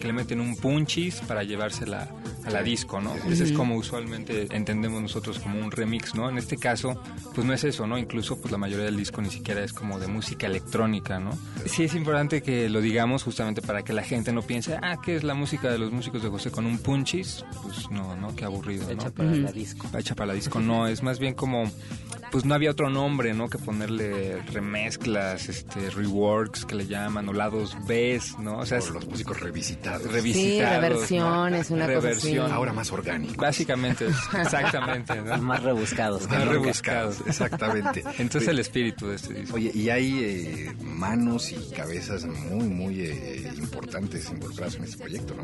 que 0.00 0.06
le 0.06 0.12
meten 0.12 0.40
un 0.40 0.56
punchis 0.56 1.20
para 1.20 1.44
llevársela 1.44 2.08
a 2.44 2.50
la 2.50 2.62
disco, 2.62 3.00
¿no? 3.00 3.14
Ese 3.28 3.44
es 3.44 3.52
como 3.52 3.76
usualmente 3.76 4.48
entendemos 4.50 5.00
nosotros 5.00 5.38
como 5.38 5.58
un 5.60 5.70
remix, 5.70 6.14
¿no? 6.14 6.28
En 6.28 6.38
este 6.38 6.56
caso, 6.56 7.00
pues 7.34 7.46
no 7.46 7.52
es 7.52 7.64
eso, 7.64 7.86
¿no? 7.86 7.96
Incluso 7.98 8.38
pues 8.40 8.52
la 8.52 8.58
mayoría 8.58 8.84
del 8.84 8.96
disco 8.96 9.22
ni 9.22 9.30
siquiera 9.30 9.62
es 9.62 9.72
como 9.72 9.98
de 9.98 10.06
música 10.08 10.46
electrónica, 10.46 11.18
¿no? 11.18 11.30
Sí 11.66 11.84
es 11.84 11.94
importante 11.94 12.42
que 12.42 12.68
lo 12.68 12.80
digamos 12.80 13.22
justamente 13.22 13.62
para 13.62 13.82
que 13.82 13.92
la 13.92 14.02
gente 14.02 14.32
no 14.32 14.42
piense, 14.42 14.78
ah, 14.82 14.96
¿qué 15.02 15.16
es 15.16 15.24
la 15.24 15.34
música 15.34 15.70
de 15.70 15.78
los 15.78 15.92
músicos 15.92 16.22
de 16.22 16.28
José 16.28 16.50
con 16.50 16.66
un 16.66 16.78
punchis? 16.78 17.44
Pues 17.62 17.90
no, 17.90 18.13
¿no? 18.16 18.34
Qué 18.34 18.44
aburrido, 18.44 18.86
¿no? 18.86 18.92
Hecha 18.92 19.10
para 19.10 19.30
la 19.30 19.52
disco. 19.52 19.88
Hecha 19.98 20.14
para 20.14 20.26
la 20.28 20.34
disco, 20.34 20.60
no, 20.60 20.86
es 20.86 21.02
más 21.02 21.18
bien 21.18 21.34
como, 21.34 21.64
pues 22.30 22.44
no 22.44 22.54
había 22.54 22.70
otro 22.70 22.90
nombre, 22.90 23.34
¿no? 23.34 23.48
Que 23.48 23.58
ponerle 23.58 24.42
remezclas, 24.42 25.48
este, 25.48 25.90
reworks 25.90 26.64
que 26.64 26.74
le 26.74 26.86
llaman, 26.86 27.28
o 27.28 27.32
lados 27.32 27.76
B, 27.86 28.20
¿no? 28.38 28.58
O 28.58 28.66
sea, 28.66 28.78
es 28.78 28.90
los 28.90 29.06
músicos 29.06 29.40
revisitados. 29.40 30.02
Sí, 30.02 30.08
revisitados. 30.08 30.82
reversiones, 30.82 31.70
una 31.70 31.86
cosa 31.86 31.98
así. 31.98 32.06
Reversión. 32.06 32.52
Ahora 32.52 32.72
más 32.72 32.92
orgánico. 32.92 33.40
Básicamente, 33.40 34.06
exactamente, 34.06 35.20
¿no? 35.20 35.38
Más 35.44 35.62
rebuscados. 35.62 36.28
Más 36.28 36.44
¿no? 36.44 36.52
rebuscados. 36.52 37.18
Exactamente. 37.26 38.02
Entonces 38.18 38.48
el 38.48 38.58
espíritu 38.58 39.08
de 39.08 39.16
este 39.16 39.34
disco. 39.34 39.56
Oye, 39.56 39.70
y 39.74 39.88
hay 39.90 40.18
eh, 40.22 40.72
manos 40.82 41.52
y 41.52 41.56
cabezas 41.74 42.24
muy, 42.24 42.68
muy 42.68 43.00
eh, 43.00 43.52
importantes 43.56 44.30
involucradas 44.30 44.76
en 44.76 44.84
este 44.84 44.98
proyecto, 44.98 45.34
¿no? 45.34 45.42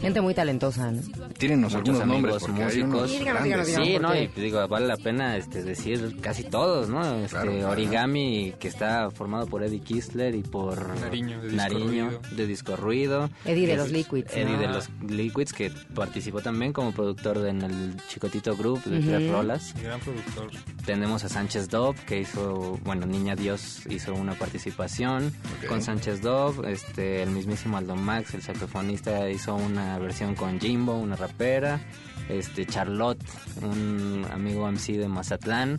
Gente 0.00 0.20
muy 0.20 0.34
talentosa, 0.34 0.90
¿no? 0.90 1.00
Tírennos 1.38 1.74
Muchos 1.74 2.00
algunos 2.00 2.06
nombres, 2.06 2.34
amigos, 2.34 2.42
porque 2.42 2.64
hay 2.64 2.82
unos 2.82 3.00
músicos. 3.02 3.10
Sí, 3.10 3.18
díganos, 3.18 3.44
díganos, 3.44 3.66
grandes. 3.68 3.88
díganos. 3.88 4.12
Sí, 4.12 4.18
no, 4.18 4.40
y 4.40 4.44
digo, 4.44 4.68
vale 4.68 4.86
la 4.86 4.96
pena 4.96 5.36
este, 5.36 5.62
decir 5.62 6.11
casi 6.20 6.44
todos, 6.44 6.88
¿no? 6.88 7.02
Este, 7.16 7.28
Claro, 7.30 7.52
claro. 7.52 7.70
Origami, 7.70 8.54
que 8.58 8.68
está 8.68 9.10
formado 9.10 9.46
por 9.46 9.62
Eddie 9.62 9.80
Kistler 9.80 10.34
y 10.34 10.42
por 10.42 10.98
Nariño, 11.00 11.40
de 11.40 11.48
Disco 11.48 11.56
Nariño, 11.56 12.04
Ruido. 12.08 12.20
de 12.36 12.46
Disco 12.46 12.76
Ruido. 12.76 13.30
Eddie 13.44 13.66
de 13.66 13.76
los 13.76 13.90
Liquids, 13.90 14.32
Eddie 14.34 14.52
¿no? 14.56 14.58
de 14.60 14.68
los 14.68 14.88
Liquids, 15.08 15.52
que 15.52 15.70
participó 15.94 16.40
también 16.40 16.72
como 16.72 16.92
productor 16.92 17.38
de- 17.38 17.50
en 17.50 17.62
el 17.62 17.96
Chicotito 18.08 18.56
Group 18.56 18.82
de 18.84 19.00
Tres 19.00 19.30
Rolas. 19.30 19.74
Gran 19.82 20.00
productor. 20.00 20.50
Tenemos 20.84 21.24
a 21.24 21.28
Sánchez 21.28 21.68
Dove, 21.68 21.98
que 22.06 22.20
hizo, 22.20 22.78
bueno, 22.84 23.06
Niña 23.06 23.34
Dios 23.36 23.80
hizo 23.88 24.14
una 24.14 24.34
participación 24.34 25.32
con 25.68 25.82
Sánchez 25.82 26.20
Dove. 26.22 26.72
Este, 26.72 27.22
el 27.22 27.30
mismísimo 27.30 27.76
Aldo 27.76 27.96
Max, 27.96 28.34
el 28.34 28.42
saxofonista, 28.42 29.28
hizo 29.30 29.54
una 29.54 29.98
versión 29.98 30.34
con 30.34 30.58
Jimbo, 30.60 30.94
una 30.94 31.16
rapera. 31.16 31.80
Este, 32.28 32.66
Charlotte, 32.66 33.22
un 33.62 34.24
amigo 34.32 34.66
MC 34.70 34.96
de 34.98 35.08
Mazatlán, 35.08 35.76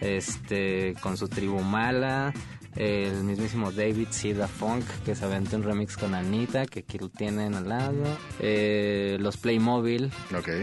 este, 0.00 0.94
con 1.00 1.16
su 1.16 1.28
tribu 1.28 1.60
mala. 1.60 2.32
El 2.76 3.24
mismísimo 3.24 3.72
David 3.72 4.08
Sida 4.10 4.46
Funk, 4.46 4.84
que 5.04 5.16
se 5.16 5.24
aventó 5.24 5.56
un 5.56 5.64
remix 5.64 5.96
con 5.96 6.14
Anita, 6.14 6.64
que 6.66 6.80
aquí 6.80 6.96
lo 6.98 7.08
tienen 7.08 7.54
al 7.54 7.68
lado. 7.68 8.04
Eh, 8.38 9.16
los 9.18 9.36
Playmobil. 9.36 10.12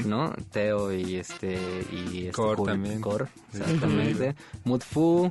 ¿no? 0.05 0.34
Teo 0.49 0.93
y 0.93 1.15
este 1.17 1.60
y 1.91 2.19
este 2.27 2.31
Core 2.31 2.62
Jul- 2.62 2.65
también. 2.67 3.01
Core, 3.01 3.25
exactamente. 3.53 4.36
Mudfu, 4.63 5.29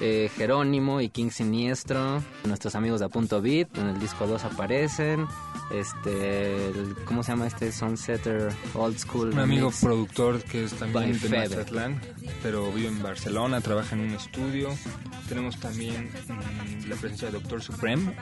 eh, 0.00 0.30
Jerónimo 0.34 1.02
y 1.02 1.10
King 1.10 1.28
Siniestro, 1.28 2.22
nuestros 2.44 2.76
amigos 2.76 3.00
de 3.00 3.06
A 3.06 3.08
Punto 3.10 3.42
Beat, 3.42 3.76
en 3.76 3.88
el 3.88 3.98
disco 4.00 4.26
2 4.26 4.42
aparecen. 4.44 5.26
Este, 5.70 6.68
el- 6.68 6.96
¿cómo 7.04 7.22
se 7.22 7.32
llama 7.32 7.46
este? 7.46 7.72
Sunsetter 7.72 8.52
Old 8.74 8.98
School. 8.98 9.30
Un 9.30 9.38
amigo 9.38 9.70
productor 9.80 10.42
que 10.42 10.64
es 10.64 10.72
también 10.74 11.18
By 11.20 11.30
de. 11.30 11.48
Mazatlán, 11.56 12.00
pero 12.42 12.70
vive 12.72 12.88
en 12.88 13.02
Barcelona, 13.02 13.60
trabaja 13.60 13.94
en 13.94 14.02
un 14.02 14.10
estudio. 14.14 14.68
Tenemos 15.28 15.58
también 15.58 16.10
mm, 16.28 16.88
la 16.88 16.96
presencia 16.96 17.28
de 17.28 17.32
Doctor 17.34 17.62
Supreme. 17.62 18.14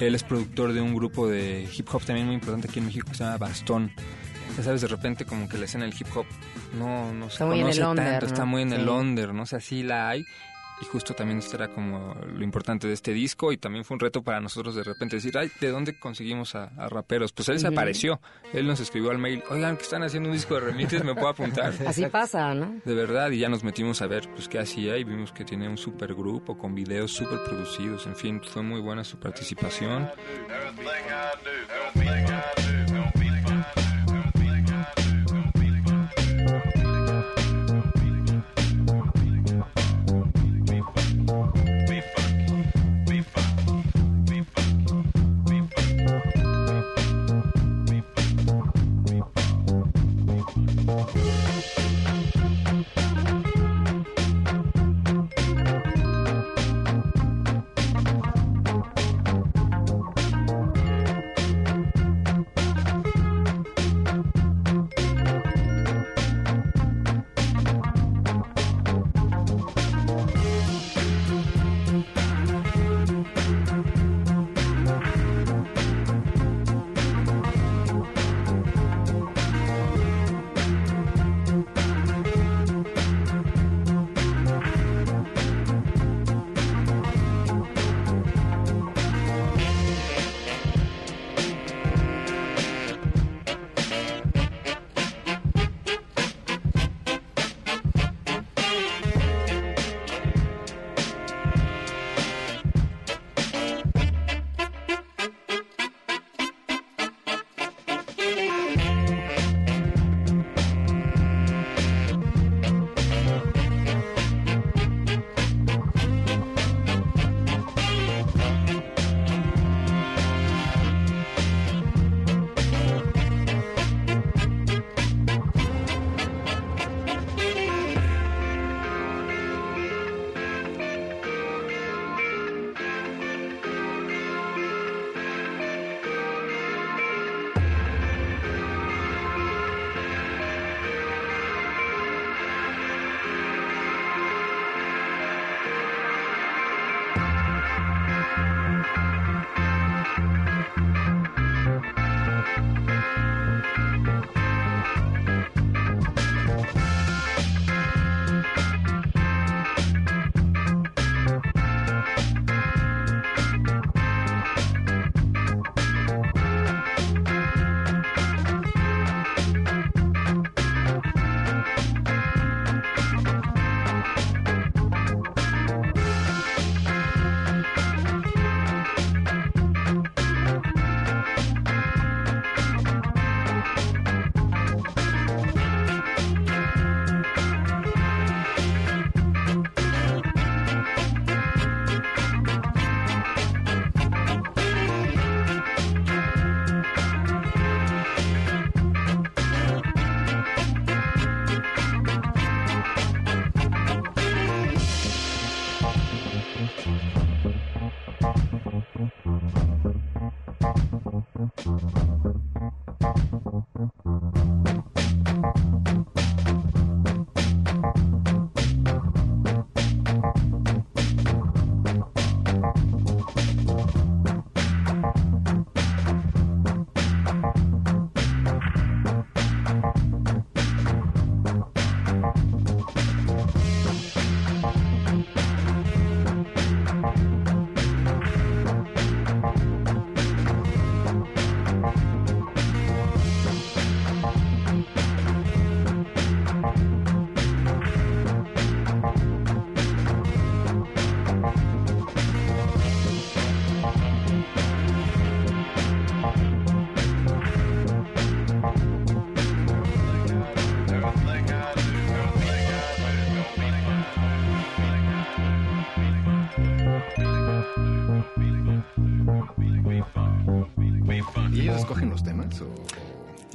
Él 0.00 0.14
es 0.14 0.22
productor 0.22 0.72
de 0.72 0.80
un 0.82 0.94
grupo 0.94 1.28
de 1.28 1.68
hip 1.76 1.88
hop 1.92 2.02
también 2.04 2.26
muy 2.26 2.34
importante 2.34 2.68
aquí 2.68 2.78
en 2.80 2.86
México 2.86 3.08
que 3.10 3.16
se 3.16 3.24
llama 3.24 3.38
Bastón. 3.38 3.92
Ya 4.56 4.64
sabes, 4.64 4.80
de 4.80 4.88
repente 4.88 5.24
como 5.24 5.48
que 5.48 5.56
la 5.56 5.66
escena 5.66 5.84
del 5.84 5.94
hip 5.98 6.08
hop 6.16 6.26
no, 6.78 7.12
no 7.12 7.26
se 7.26 7.34
Está 7.34 7.46
muy 7.46 7.56
en 7.58 7.62
conoce 7.62 7.80
el 7.80 7.86
under, 7.86 8.04
tanto, 8.04 8.26
¿no? 8.26 8.32
está 8.32 8.44
muy 8.44 8.62
en 8.62 8.72
el 8.72 8.88
under, 8.88 9.32
¿no? 9.32 9.42
O 9.44 9.46
sea, 9.46 9.60
sí 9.60 9.82
la 9.84 10.08
hay. 10.08 10.24
Y 10.80 10.84
justo 10.84 11.14
también 11.14 11.38
esto 11.38 11.56
era 11.56 11.68
como 11.68 12.14
lo 12.14 12.44
importante 12.44 12.86
de 12.86 12.94
este 12.94 13.12
disco 13.12 13.52
y 13.52 13.56
también 13.56 13.84
fue 13.84 13.94
un 13.94 14.00
reto 14.00 14.22
para 14.22 14.40
nosotros 14.40 14.74
de 14.74 14.84
repente 14.84 15.16
decir, 15.16 15.36
ay, 15.36 15.50
¿de 15.60 15.70
dónde 15.70 15.98
conseguimos 15.98 16.54
a, 16.54 16.70
a 16.76 16.88
raperos? 16.88 17.32
Pues 17.32 17.48
él 17.48 17.58
se 17.58 17.66
apareció, 17.66 18.20
él 18.52 18.66
nos 18.66 18.80
escribió 18.80 19.10
al 19.10 19.18
mail, 19.18 19.42
oigan, 19.50 19.76
que 19.76 19.82
están 19.82 20.02
haciendo 20.02 20.28
un 20.28 20.34
disco 20.34 20.54
de 20.54 20.60
remixes, 20.60 21.04
¿me 21.04 21.14
puedo 21.14 21.28
apuntar? 21.28 21.72
Así 21.86 22.06
pasa, 22.06 22.54
¿no? 22.54 22.80
De 22.84 22.94
verdad, 22.94 23.30
y 23.30 23.38
ya 23.38 23.48
nos 23.48 23.64
metimos 23.64 24.02
a 24.02 24.06
ver 24.06 24.28
pues 24.34 24.48
qué 24.48 24.58
hacía 24.58 24.96
y 24.96 25.04
vimos 25.04 25.32
que 25.32 25.44
tenía 25.44 25.68
un 25.68 25.78
super 25.78 26.14
grupo 26.14 26.56
con 26.56 26.74
videos 26.74 27.12
super 27.12 27.38
producidos, 27.44 28.06
en 28.06 28.16
fin, 28.16 28.40
fue 28.42 28.62
muy 28.62 28.80
buena 28.80 29.04
su 29.04 29.18
participación. 29.18 30.08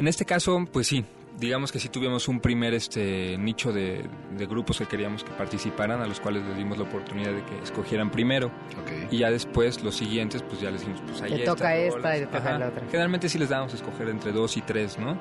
En 0.03 0.09
este 0.09 0.25
caso, 0.25 0.67
pues 0.69 0.87
sí. 0.87 1.05
Digamos 1.39 1.71
que 1.71 1.79
sí 1.79 1.87
tuvimos 1.87 2.27
un 2.27 2.41
primer 2.41 2.73
este 2.73 3.37
nicho 3.37 3.71
de, 3.71 4.03
de 4.37 4.45
grupos 4.45 4.77
que 4.77 4.85
queríamos 4.85 5.23
que 5.23 5.31
participaran, 5.31 6.01
a 6.01 6.05
los 6.05 6.19
cuales 6.19 6.43
les 6.43 6.57
dimos 6.57 6.77
la 6.77 6.83
oportunidad 6.83 7.31
de 7.31 7.41
que 7.45 7.57
escogieran 7.63 8.11
primero. 8.11 8.47
Ok. 8.47 9.11
Y 9.11 9.19
ya 9.19 9.31
después, 9.31 9.81
los 9.81 9.95
siguientes, 9.95 10.43
pues 10.43 10.59
ya 10.59 10.71
les 10.71 10.81
dijimos, 10.81 11.01
pues 11.07 11.21
ahí 11.21 11.37
Te 11.37 11.45
toca 11.45 11.77
esta 11.77 12.17
y 12.17 12.19
te 12.19 12.25
toca 12.27 12.59
la 12.59 12.67
otra. 12.67 12.85
Generalmente 12.87 13.29
sí 13.29 13.39
les 13.39 13.47
damos 13.47 13.71
a 13.71 13.77
escoger 13.77 14.09
entre 14.09 14.33
dos 14.33 14.57
y 14.57 14.61
tres, 14.61 14.99
¿no? 14.99 15.17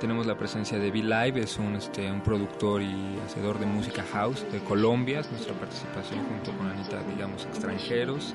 Tenemos 0.00 0.24
la 0.24 0.38
presencia 0.38 0.78
de 0.78 0.88
V-Live, 0.88 1.38
es 1.38 1.58
un, 1.58 1.76
este, 1.76 2.10
un 2.10 2.22
productor 2.22 2.80
y 2.80 3.18
hacedor 3.26 3.58
de 3.58 3.66
música 3.66 4.02
house 4.14 4.46
de 4.50 4.60
Colombia, 4.60 5.20
es 5.20 5.30
nuestra 5.30 5.52
participación 5.52 6.24
junto 6.24 6.52
con 6.56 6.68
Anita, 6.68 7.02
digamos, 7.14 7.44
extranjeros. 7.44 8.34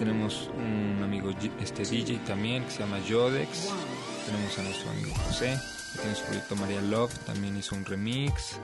Tenemos 0.00 0.50
un 0.56 1.00
amigo 1.00 1.30
este, 1.60 1.84
DJ 1.84 2.18
también 2.26 2.64
que 2.64 2.72
se 2.72 2.80
llama 2.80 2.98
Yodex. 2.98 3.72
Tenemos 4.32 4.58
a 4.58 4.62
nuestro 4.62 4.90
amigo 4.90 5.12
José, 5.26 5.60
que 5.92 5.98
tiene 5.98 6.16
su 6.16 6.24
proyecto 6.24 6.56
María 6.56 6.80
Love, 6.80 7.12
también 7.26 7.54
hizo 7.54 7.74
un 7.74 7.84
remix. 7.84 8.58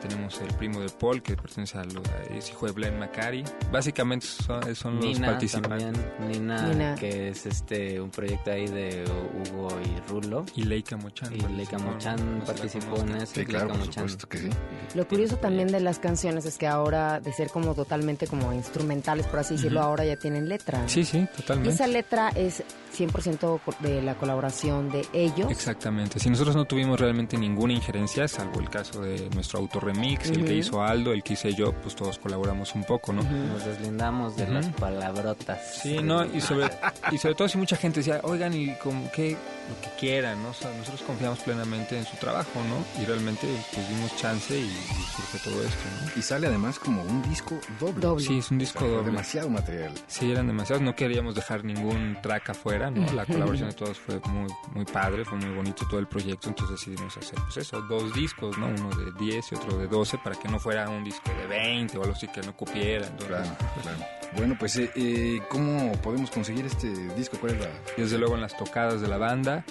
Tenemos 0.00 0.40
el 0.40 0.54
primo 0.54 0.80
de 0.80 0.88
Paul, 0.90 1.22
que 1.22 1.36
pertenece 1.36 1.76
a 1.78 1.84
lo, 1.84 2.02
es 2.30 2.50
hijo 2.50 2.66
de 2.66 2.72
Glenn 2.72 2.98
Macari. 2.98 3.42
Básicamente 3.72 4.26
son, 4.26 4.74
son 4.76 4.96
los 4.96 5.04
Nina 5.04 5.26
participantes. 5.28 5.92
también, 5.92 6.30
Nina, 6.30 6.68
Nina. 6.68 6.94
que 6.94 7.30
es 7.30 7.46
este 7.46 8.00
un 8.00 8.10
proyecto 8.10 8.52
ahí 8.52 8.66
de 8.68 9.04
Hugo 9.50 9.68
y 9.84 10.08
Rulo. 10.10 10.44
Y 10.54 10.62
Leica 10.62 10.96
Mochan. 10.96 11.34
Y 11.34 11.40
Leica 11.56 11.78
Mochan 11.78 12.38
No 12.38 12.44
participó 12.44 12.96
en 12.98 13.16
ese. 13.16 13.26
Sí, 13.40 13.44
claro, 13.44 13.66
Leica 13.66 13.78
por 13.78 13.86
Mochan. 13.86 14.08
supuesto 14.08 14.28
que 14.28 14.38
sí. 14.38 14.50
Lo 14.94 15.08
curioso 15.08 15.36
también 15.36 15.68
de 15.68 15.80
las 15.80 15.98
canciones 15.98 16.44
es 16.46 16.58
que 16.58 16.66
ahora, 16.68 17.18
de 17.20 17.32
ser 17.32 17.48
como 17.50 17.74
totalmente 17.74 18.26
como 18.28 18.52
instrumentales, 18.52 19.26
por 19.26 19.40
así 19.40 19.54
decirlo, 19.54 19.80
ahora 19.80 20.04
ya 20.04 20.16
tienen 20.16 20.48
letra. 20.48 20.88
Sí, 20.88 21.04
sí, 21.04 21.26
totalmente. 21.36 21.74
esa 21.74 21.86
letra 21.88 22.28
es 22.30 22.62
100% 22.96 23.60
co- 23.64 23.74
de 23.80 24.02
la 24.02 24.14
colaboración 24.14 24.90
de 24.90 25.06
ellos. 25.12 25.50
Exactamente. 25.50 26.18
Si 26.18 26.30
nosotros 26.30 26.56
no 26.56 26.64
tuvimos 26.64 26.98
realmente 27.00 27.36
ninguna 27.36 27.72
injerencia, 27.72 28.26
salvo 28.28 28.60
el 28.60 28.68
caso 28.70 29.02
de 29.02 29.28
nuestro 29.34 29.58
autorremix, 29.88 30.30
el 30.30 30.44
que 30.44 30.54
hizo 30.54 30.82
Aldo, 30.82 31.12
el 31.12 31.22
que 31.22 31.34
hice 31.34 31.52
yo, 31.54 31.72
pues 31.72 31.94
todos 31.94 32.18
colaboramos 32.18 32.74
un 32.74 32.84
poco, 32.84 33.12
¿no? 33.12 33.22
Nos 33.22 33.64
deslindamos 33.64 34.36
de 34.36 34.48
las 34.48 34.66
palabrotas. 34.68 35.80
Sí, 35.82 35.98
no, 36.02 36.24
y 36.24 36.40
sobre, 36.40 36.70
y 37.12 37.18
sobre 37.18 37.34
todo 37.34 37.48
si 37.48 37.58
mucha 37.58 37.76
gente 37.76 38.00
decía, 38.00 38.20
oigan, 38.22 38.54
y 38.54 38.74
como 38.74 39.10
que 39.10 39.36
lo 39.68 39.80
que 39.80 39.88
quieran, 39.98 40.42
¿no? 40.42 40.50
O 40.50 40.54
sea, 40.54 40.70
nosotros 40.74 41.02
confiamos 41.02 41.38
plenamente 41.40 41.98
en 41.98 42.04
su 42.06 42.16
trabajo, 42.16 42.50
¿no? 42.68 43.02
Y 43.02 43.04
realmente 43.06 43.46
pues 43.74 43.88
dimos 43.88 44.16
chance 44.16 44.58
y, 44.58 44.62
y 44.64 45.04
surge 45.16 45.38
todo 45.44 45.62
esto, 45.62 45.82
¿no? 46.04 46.10
Y 46.16 46.22
sale 46.22 46.46
además 46.46 46.78
como 46.78 47.02
un 47.02 47.22
disco 47.28 47.58
doble. 47.78 48.00
Doble. 48.00 48.24
Sí, 48.24 48.38
es 48.38 48.50
un 48.50 48.56
O 48.56 48.60
disco 48.60 48.78
sea, 48.80 48.88
fue 48.88 48.96
doble. 48.96 49.10
demasiado 49.12 49.50
material. 49.50 49.92
Sí, 50.06 50.30
eran 50.30 50.46
demasiados, 50.46 50.82
no 50.82 50.94
queríamos 50.94 51.34
dejar 51.34 51.64
ningún 51.64 52.16
track 52.22 52.50
afuera, 52.50 52.90
¿no? 52.90 53.10
La 53.12 53.26
colaboración 53.26 53.68
de 53.70 53.74
todos 53.74 53.98
fue 53.98 54.20
muy, 54.30 54.50
muy 54.74 54.84
padre, 54.84 55.24
fue 55.24 55.38
muy 55.38 55.54
bonito 55.54 55.86
todo 55.88 56.00
el 56.00 56.06
proyecto, 56.08 56.48
entonces 56.48 56.78
decidimos 56.78 57.16
hacer, 57.16 57.38
pues 57.42 57.56
eso, 57.58 57.80
dos 57.82 58.12
discos, 58.14 58.56
¿no? 58.58 58.66
Uno 58.68 58.90
de 58.96 59.12
10 59.18 59.52
y 59.52 59.54
otro 59.54 59.76
de 59.78 59.86
12, 59.86 60.18
para 60.18 60.36
que 60.36 60.48
no 60.48 60.58
fuera 60.58 60.88
un 60.88 61.04
disco 61.04 61.30
de 61.30 61.46
20 61.46 61.98
o 61.98 62.02
algo 62.02 62.14
así 62.14 62.26
que 62.28 62.40
no 62.40 62.56
cupiera. 62.56 63.06
entonces, 63.06 63.28
Claro, 63.28 63.56
claro. 63.82 63.98
Bueno, 64.36 64.56
pues, 64.58 64.76
eh, 64.76 64.90
eh, 64.94 65.40
¿cómo 65.48 65.92
podemos 66.02 66.30
conseguir 66.30 66.66
este 66.66 66.88
disco? 67.14 67.38
¿Cuál 67.40 67.54
es 67.54 67.60
la...? 67.60 67.70
Desde 67.96 68.18
luego 68.18 68.34
en 68.34 68.42
las 68.42 68.56
tocadas 68.56 69.00
de 69.00 69.08
la 69.08 69.16
banda 69.16 69.64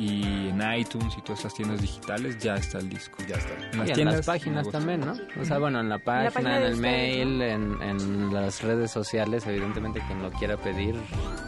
y 0.00 0.48
en 0.48 0.62
iTunes 0.78 1.14
y 1.18 1.20
todas 1.20 1.40
estas 1.40 1.54
tiendas 1.54 1.80
digitales 1.82 2.38
ya 2.38 2.54
está 2.54 2.78
el 2.78 2.88
disco. 2.88 3.18
Ya 3.28 3.36
está. 3.36 3.52
En 3.54 3.74
Y 3.74 3.76
las 3.78 3.88
en 3.88 3.94
tiendas 3.94 4.16
las 4.16 4.26
páginas 4.26 4.68
también, 4.70 5.00
¿no? 5.00 5.14
O 5.40 5.44
sea, 5.44 5.58
bueno, 5.58 5.80
en 5.80 5.88
la 5.90 5.98
página, 5.98 6.30
página 6.30 6.56
en 6.58 6.62
el 6.64 6.76
mail, 6.76 7.42
en, 7.42 7.82
en 7.82 8.32
las 8.34 8.62
redes 8.62 8.90
sociales, 8.90 9.46
evidentemente 9.46 10.00
quien 10.06 10.22
lo 10.22 10.30
quiera 10.32 10.56
pedir, 10.56 10.94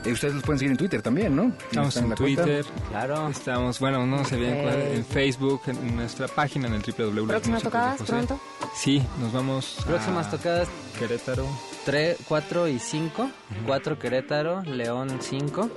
Eh, 0.04 0.12
ustedes 0.12 0.34
los 0.34 0.42
pueden 0.42 0.58
seguir 0.58 0.72
en 0.72 0.76
Twitter 0.76 1.00
también, 1.00 1.34
¿no? 1.34 1.44
Estamos 1.70 1.88
Están 1.88 2.04
en 2.04 2.10
la 2.10 2.16
cuenta. 2.16 2.42
Twitter, 2.44 2.64
claro. 2.90 3.28
estamos, 3.28 3.78
bueno, 3.80 4.06
no 4.06 4.24
sé 4.24 4.36
bien 4.36 4.56
Ok. 4.58 4.62
cuál, 4.64 4.80
en 4.82 5.04
Facebook, 5.04 5.60
en 5.68 5.96
nuestra 5.96 6.28
página, 6.28 6.66
en 6.68 6.74
el 6.74 6.82
www. 6.82 7.26
¿Próximas 7.28 7.62
tocadas 7.62 8.02
pronto? 8.02 8.38
Sí, 8.74 9.02
nos 9.20 9.32
vamos 9.32 9.76
Próximas 9.86 10.26
a 10.26 10.30
tocadas 10.32 10.68
Querétaro. 10.98 11.46
3, 11.84 12.16
4 12.28 12.68
y 12.68 12.78
5. 12.78 13.30
4 13.66 13.98
Querétaro, 13.98 14.62
León 14.62 15.18
5. 15.20 15.70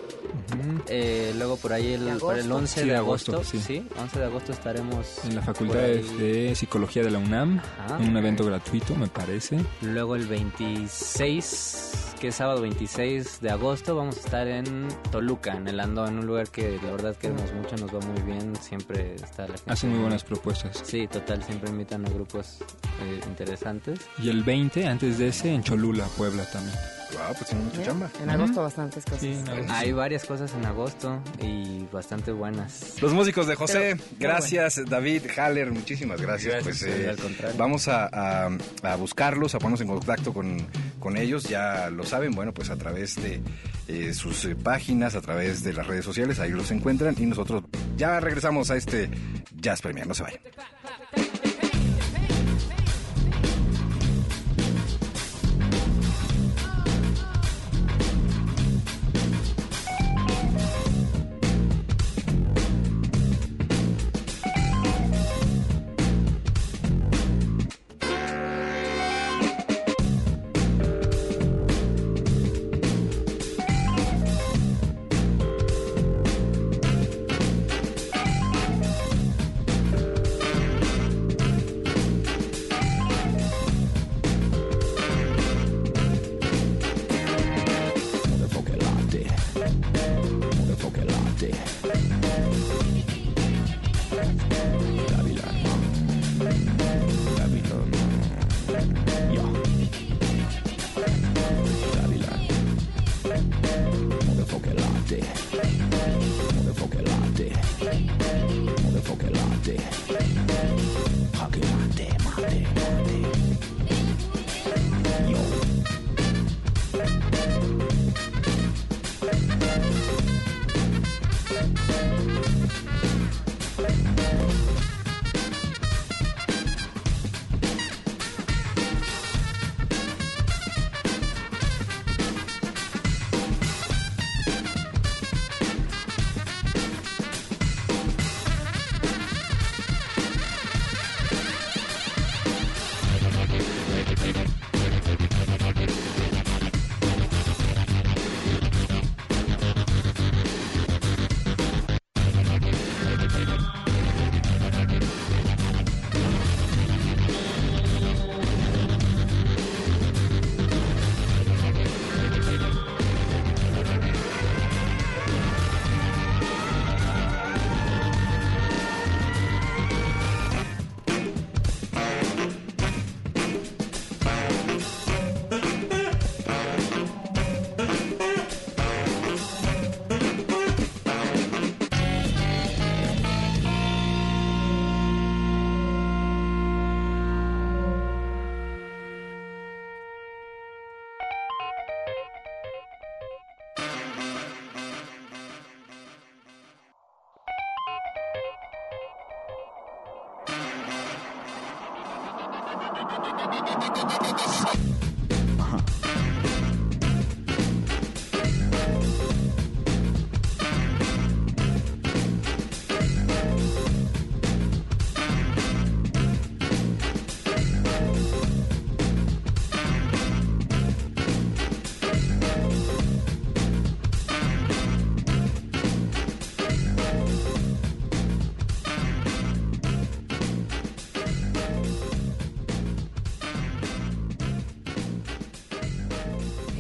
Eh, 0.88 1.34
luego 1.38 1.58
por 1.58 1.74
ahí 1.74 1.94
el, 1.94 2.02
por 2.20 2.34
el 2.36 2.42
agosto. 2.42 2.48
11 2.66 2.82
Sí, 2.82 2.88
de 2.88 2.96
agosto, 2.96 3.34
agosto, 3.34 3.52
sí. 3.58 3.64
sí. 3.64 3.88
11 4.00 4.20
de 4.20 4.26
agosto 4.26 4.52
estaremos 4.52 5.24
En 5.26 5.36
la 5.36 5.42
Facultad 5.42 5.80
de 5.80 6.54
Psicología 6.56 7.04
de 7.04 7.12
la 7.12 7.20
UNAM, 7.20 7.60
Ajá. 7.60 7.98
en 8.02 8.10
un 8.10 8.18
evento 8.18 8.44
gratuito, 8.46 8.96
me 8.96 9.08
parece. 9.08 9.60
Luego 9.82 10.16
el 10.16 10.28
26, 10.28 12.16
que 12.20 12.30
es 12.30 12.36
sábado 12.36 12.62
26 12.62 13.42
de 13.42 13.50
agosto, 13.50 13.96
vamos 13.96 14.18
a 14.18 14.20
estar 14.20 14.48
en 14.48 14.88
Toluca, 15.12 15.54
en 15.56 15.68
el 15.68 15.80
Andón, 15.80 16.20
un 16.20 16.26
lugar 16.26 16.50
que 16.50 16.80
la 16.84 16.92
verdad 16.92 17.16
queremos 17.16 17.52
mucho, 17.54 17.76
nos 17.78 17.94
va 17.94 18.00
muy 18.08 18.22
bien, 18.24 18.56
siempre 18.56 19.16
está 19.16 19.44
la 19.44 19.56
gente. 19.56 19.72
Hacen 19.72 19.90
muy 19.92 20.00
buenas 20.00 20.24
propuestas. 20.24 20.82
Sí, 20.84 21.08
total, 21.08 21.44
siempre 21.44 21.70
invitan 21.70 22.06
a 22.06 22.10
grupos 22.10 22.58
eh, 23.02 23.20
interesantes. 23.28 24.00
Y 24.22 24.30
el 24.30 24.44
20, 24.44 24.88
antes 24.88 25.18
de 25.18 25.28
ese, 25.30 25.54
en 25.54 25.64
Cholula, 25.64 26.06
Puebla 26.18 26.44
también. 26.52 26.76
Wow, 27.18 27.34
pues 27.36 27.46
tiene 27.50 27.64
mucha 27.64 27.78
Mira, 27.78 27.86
chamba. 27.92 28.10
En 28.22 28.30
agosto 28.30 28.62
bastantes 28.62 29.04
cosas. 29.06 29.20
Sí, 29.22 29.32
en 29.34 29.48
agosto. 29.50 29.74
Hay 29.74 29.92
varias 29.94 30.26
cosas 30.26 30.54
en 30.54 30.66
agosto 30.66 31.22
y 31.42 31.86
bastante 31.92 32.32
buenas. 32.32 32.96
Los 33.02 33.14
músicos 33.14 33.48
de 33.48 33.56
José, 33.56 33.98
Pero, 34.18 34.32
gracias 34.34 34.82
David, 34.90 35.24
Haller, 35.38 35.72
muchísimas 35.72 36.22
gracias. 36.22 36.64
Gracias, 36.66 36.80
pues, 36.84 36.84
eh, 36.84 37.10
al 37.10 37.18
contrario. 37.18 37.56
vamos 37.58 37.88
a, 37.88 38.06
a- 38.48 38.50
a 38.84 38.96
buscarlos, 38.96 39.56
a 39.56 39.60
ponernos 39.60 39.82
en 39.82 39.88
contacto 39.88 40.34
con, 40.34 40.58
con 41.00 41.16
ellos, 41.18 41.44
ya 41.44 41.90
lo 41.90 42.04
saben, 42.04 42.32
bueno, 42.34 42.54
pues 42.54 42.70
a 42.70 42.76
través 42.76 43.16
de 43.16 43.42
eh, 43.88 44.14
sus 44.14 44.46
eh, 44.46 44.56
páginas, 44.56 45.16
a 45.16 45.22
través 45.22 45.64
de 45.64 45.74
las 45.74 45.88
redes 45.88 46.04
sociales, 46.06 46.40
ahí 46.40 46.52
los 46.52 46.70
encuentran 46.72 47.16
y 47.18 47.26
nosotros 47.26 47.64
ya 47.96 48.20
regresamos 48.20 48.72
a 48.72 48.76
este 48.76 49.10
Jazz 49.56 49.82
Premier, 49.82 50.06
no 50.08 50.14
se 50.14 50.24
vayan. 50.24 50.40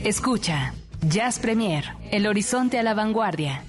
Escucha, 0.05 0.75
Jazz 1.01 1.39
Premier, 1.39 1.83
el 2.11 2.27
horizonte 2.27 2.77
a 2.77 2.83
la 2.83 2.93
vanguardia. 2.93 3.63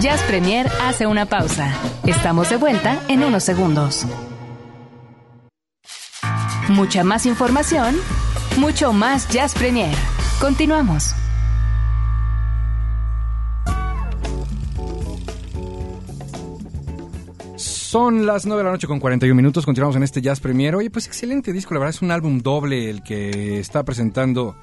Jazz 0.00 0.22
Premier 0.22 0.66
hace 0.80 1.06
una 1.06 1.26
pausa. 1.26 1.70
Estamos 2.06 2.48
de 2.48 2.56
vuelta 2.56 2.98
en 3.08 3.24
unos 3.24 3.44
segundos. 3.44 4.06
Mucha 6.70 7.04
más 7.04 7.26
información, 7.26 7.94
mucho 8.56 8.94
más 8.94 9.28
Jazz 9.28 9.52
Premier. 9.52 9.94
Continuamos. 10.40 11.12
Son 17.88 18.26
las 18.26 18.44
9 18.44 18.60
de 18.60 18.64
la 18.64 18.72
noche 18.72 18.86
con 18.86 19.00
41 19.00 19.34
minutos. 19.34 19.64
Continuamos 19.64 19.96
en 19.96 20.02
este 20.02 20.20
Jazz 20.20 20.40
Premier. 20.40 20.74
Oye, 20.74 20.90
pues 20.90 21.06
excelente 21.06 21.54
disco. 21.54 21.72
La 21.72 21.80
verdad 21.80 21.94
es 21.94 22.02
un 22.02 22.10
álbum 22.10 22.40
doble 22.40 22.90
el 22.90 23.02
que 23.02 23.58
está 23.60 23.82
presentando 23.82 24.54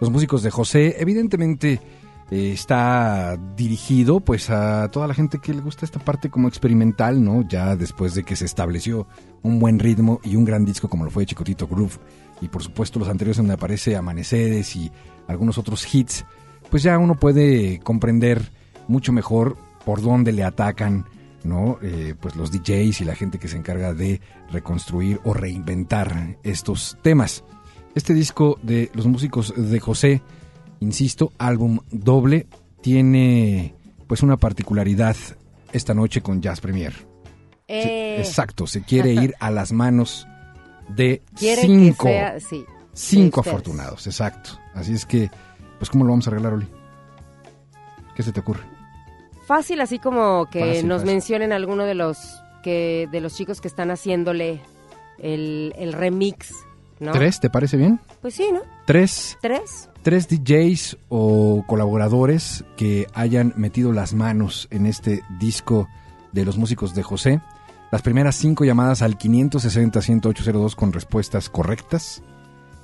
los 0.00 0.10
músicos 0.10 0.44
de 0.44 0.52
José. 0.52 0.94
Evidentemente 1.00 1.80
eh, 2.30 2.52
está 2.52 3.36
dirigido 3.56 4.20
pues 4.20 4.48
a 4.50 4.88
toda 4.92 5.08
la 5.08 5.14
gente 5.14 5.40
que 5.40 5.52
le 5.52 5.60
gusta 5.60 5.86
esta 5.86 5.98
parte 5.98 6.30
como 6.30 6.46
experimental, 6.46 7.24
¿no? 7.24 7.42
Ya 7.48 7.74
después 7.74 8.14
de 8.14 8.22
que 8.22 8.36
se 8.36 8.44
estableció 8.44 9.08
un 9.42 9.58
buen 9.58 9.80
ritmo 9.80 10.20
y 10.22 10.36
un 10.36 10.44
gran 10.44 10.64
disco 10.64 10.88
como 10.88 11.04
lo 11.04 11.10
fue 11.10 11.26
Chicotito 11.26 11.66
Groove. 11.66 11.98
Y 12.40 12.46
por 12.46 12.62
supuesto 12.62 13.00
los 13.00 13.08
anteriores 13.08 13.38
donde 13.38 13.54
aparece 13.54 13.96
Amaneceres 13.96 14.76
y 14.76 14.88
algunos 15.26 15.58
otros 15.58 15.84
hits. 15.92 16.24
Pues 16.70 16.84
ya 16.84 16.96
uno 16.98 17.16
puede 17.16 17.80
comprender 17.80 18.52
mucho 18.86 19.12
mejor 19.12 19.56
por 19.84 20.00
dónde 20.00 20.30
le 20.30 20.44
atacan 20.44 21.06
¿no? 21.44 21.78
Eh, 21.82 22.14
pues 22.18 22.36
los 22.36 22.50
DJs 22.50 23.00
y 23.00 23.04
la 23.04 23.14
gente 23.14 23.38
que 23.38 23.48
se 23.48 23.56
encarga 23.56 23.94
de 23.94 24.20
reconstruir 24.50 25.20
o 25.24 25.34
reinventar 25.34 26.38
estos 26.42 26.98
temas. 27.02 27.44
Este 27.94 28.14
disco 28.14 28.58
de 28.62 28.90
los 28.94 29.06
músicos 29.06 29.54
de 29.56 29.80
José, 29.80 30.22
insisto, 30.80 31.32
álbum 31.38 31.80
doble, 31.90 32.46
tiene 32.80 33.74
pues 34.06 34.22
una 34.22 34.36
particularidad 34.36 35.16
esta 35.72 35.94
noche 35.94 36.22
con 36.22 36.40
Jazz 36.40 36.60
Premier. 36.60 36.94
Eh, 37.66 38.16
Exacto, 38.18 38.66
se 38.66 38.82
quiere 38.82 39.12
ir 39.12 39.34
a 39.40 39.50
las 39.50 39.72
manos 39.72 40.26
de 40.88 41.22
quiere 41.36 41.62
cinco, 41.62 42.06
que 42.06 42.12
sea, 42.12 42.40
sí, 42.40 42.64
cinco 42.94 43.40
afortunados, 43.40 44.06
exacto. 44.06 44.58
Así 44.74 44.94
es 44.94 45.04
que, 45.04 45.30
pues 45.78 45.90
¿cómo 45.90 46.04
lo 46.04 46.10
vamos 46.10 46.26
a 46.26 46.30
arreglar, 46.30 46.54
Oli? 46.54 46.68
¿Qué 48.14 48.22
se 48.22 48.32
te 48.32 48.40
ocurre? 48.40 48.77
Fácil, 49.48 49.80
así 49.80 49.98
como 49.98 50.46
que 50.50 50.60
Fácil, 50.60 50.88
nos 50.88 51.00
fácil. 51.00 51.14
mencionen 51.14 51.52
alguno 51.52 51.84
de 51.84 51.94
los 51.94 52.40
que 52.62 53.08
de 53.10 53.20
los 53.20 53.34
chicos 53.34 53.60
que 53.60 53.68
están 53.68 53.90
haciéndole 53.90 54.60
el, 55.18 55.72
el 55.76 55.92
remix, 55.94 56.52
¿no? 57.00 57.12
¿Tres? 57.12 57.40
¿Te 57.40 57.50
parece 57.50 57.76
bien? 57.76 57.98
Pues 58.20 58.34
sí, 58.34 58.50
¿no? 58.52 58.60
¿Tres? 58.86 59.36
¿Tres? 59.40 59.88
tres 60.02 60.28
DJs 60.28 60.96
o 61.10 61.64
colaboradores 61.66 62.64
que 62.76 63.06
hayan 63.12 63.52
metido 63.56 63.92
las 63.92 64.14
manos 64.14 64.68
en 64.70 64.86
este 64.86 65.22
disco 65.38 65.88
de 66.32 66.44
los 66.46 66.56
músicos 66.56 66.94
de 66.94 67.02
José. 67.02 67.42
Las 67.90 68.00
primeras 68.00 68.36
cinco 68.36 68.64
llamadas 68.64 69.02
al 69.02 69.18
560-10802 69.18 70.74
con 70.74 70.92
respuestas 70.92 71.50
correctas 71.50 72.22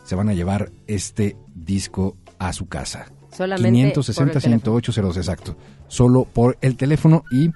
se 0.05 0.15
van 0.17 0.29
a 0.29 0.35
llevar 0.35 0.71
este 0.87 1.37
disco 1.55 2.17
a 2.39 2.53
su 2.53 2.69
casa. 2.69 3.07
Solamente 3.37 3.93
por 3.93 4.05
el 4.09 4.31
teléfono. 4.31 4.83
560-10802, 4.83 5.17
exacto. 5.17 5.57
Solo 5.89 6.25
por 6.25 6.57
el 6.61 6.77
teléfono 6.77 7.25
y 7.31 7.51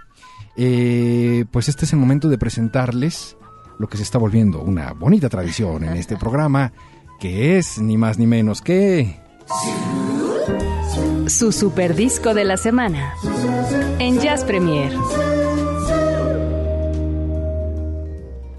eh, 0.56 1.44
pues 1.52 1.68
este 1.68 1.84
es 1.84 1.92
el 1.92 2.00
momento 2.00 2.28
de 2.28 2.36
presentarles 2.36 3.36
lo 3.78 3.88
que 3.88 3.96
se 3.96 4.02
está 4.02 4.18
volviendo 4.18 4.60
una 4.60 4.92
bonita 4.92 5.28
tradición 5.28 5.84
en 5.84 5.96
este 5.96 6.16
programa, 6.16 6.72
que 7.20 7.58
es 7.58 7.78
ni 7.78 7.96
más 7.96 8.18
ni 8.18 8.26
menos 8.26 8.60
que... 8.60 9.20
Su 11.28 11.52
super 11.52 11.94
disco 11.94 12.34
de 12.34 12.44
la 12.44 12.56
semana. 12.56 13.14
En 14.00 14.18
Jazz 14.18 14.44
Premier. 14.44 14.92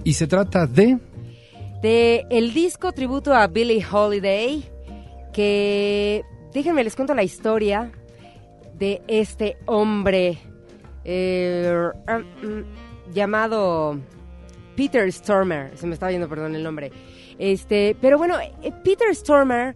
Y 0.04 0.14
se 0.14 0.28
trata 0.28 0.68
de... 0.68 1.00
De 1.82 2.26
el 2.30 2.54
disco 2.54 2.92
tributo 2.94 3.34
a 3.34 3.48
Billie 3.48 3.86
Holiday, 3.90 4.70
que 5.34 6.24
déjenme 6.54 6.84
les 6.84 6.96
cuento 6.96 7.14
la 7.14 7.24
historia 7.24 7.92
de 8.74 9.02
este 9.08 9.58
hombre 9.66 10.38
eh, 11.04 11.90
um, 12.08 12.50
mm, 12.50 12.66
llamado 13.14 14.00
Peter 14.76 15.12
Stormer. 15.12 15.78
Se 15.78 15.88
me 15.88 15.94
estaba 15.94 16.12
yendo, 16.12 16.30
perdón, 16.30 16.56
el 16.56 16.64
nombre. 16.64 16.92
Este, 17.38 17.96
pero 18.02 18.18
bueno, 18.18 18.36
eh, 18.40 18.72
Peter 18.84 19.14
Stormer 19.14 19.76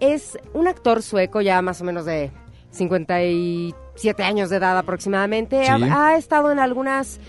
es 0.00 0.38
un 0.54 0.68
actor 0.68 1.02
sueco 1.02 1.40
ya 1.40 1.60
más 1.62 1.80
o 1.80 1.84
menos 1.84 2.04
de 2.04 2.30
57 2.70 4.22
años 4.22 4.50
de 4.50 4.56
edad 4.56 4.78
aproximadamente. 4.78 5.64
Sí. 5.64 5.70
Ha, 5.70 6.08
ha 6.08 6.16
estado 6.16 6.52
en 6.52 6.58
algunas 6.58 7.20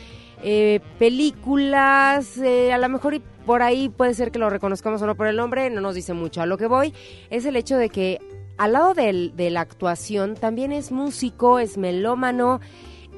eh, 0.41 0.79
películas, 0.97 2.37
eh, 2.37 2.71
a 2.71 2.77
lo 2.77 2.87
mejor 2.87 3.13
y 3.13 3.21
por 3.45 3.61
ahí 3.61 3.89
puede 3.89 4.13
ser 4.13 4.31
que 4.31 4.39
lo 4.39 4.49
reconozcamos 4.49 5.01
o 5.01 5.05
no 5.05 5.15
por 5.15 5.27
el 5.27 5.35
nombre, 5.35 5.69
no 5.69 5.81
nos 5.81 5.95
dice 5.95 6.13
mucho. 6.13 6.41
A 6.41 6.45
lo 6.45 6.57
que 6.57 6.67
voy 6.67 6.93
es 7.29 7.45
el 7.45 7.57
hecho 7.57 7.77
de 7.77 7.89
que 7.89 8.19
al 8.59 8.73
lado 8.73 8.93
del- 8.93 9.35
de 9.35 9.49
la 9.49 9.61
actuación 9.61 10.35
también 10.35 10.71
es 10.71 10.91
músico, 10.91 11.57
es 11.57 11.77
melómano 11.77 12.59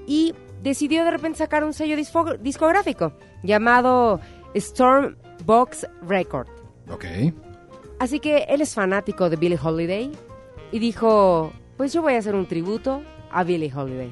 y 0.07 0.33
decidió 0.63 1.03
de 1.03 1.11
repente 1.11 1.39
sacar 1.39 1.63
un 1.65 1.73
sello 1.73 1.97
discográfico 2.39 3.13
llamado 3.43 4.19
Stormbox 4.55 5.87
Record. 6.07 6.47
Ok. 6.89 7.05
Así 7.99 8.19
que 8.19 8.45
él 8.49 8.61
es 8.61 8.73
fanático 8.73 9.29
de 9.29 9.35
Billie 9.35 9.59
Holiday 9.61 10.11
y 10.71 10.79
dijo, 10.79 11.51
pues 11.77 11.93
yo 11.93 12.01
voy 12.01 12.13
a 12.13 12.19
hacer 12.19 12.35
un 12.35 12.47
tributo 12.47 13.03
a 13.31 13.43
Billie 13.43 13.71
Holiday. 13.73 14.11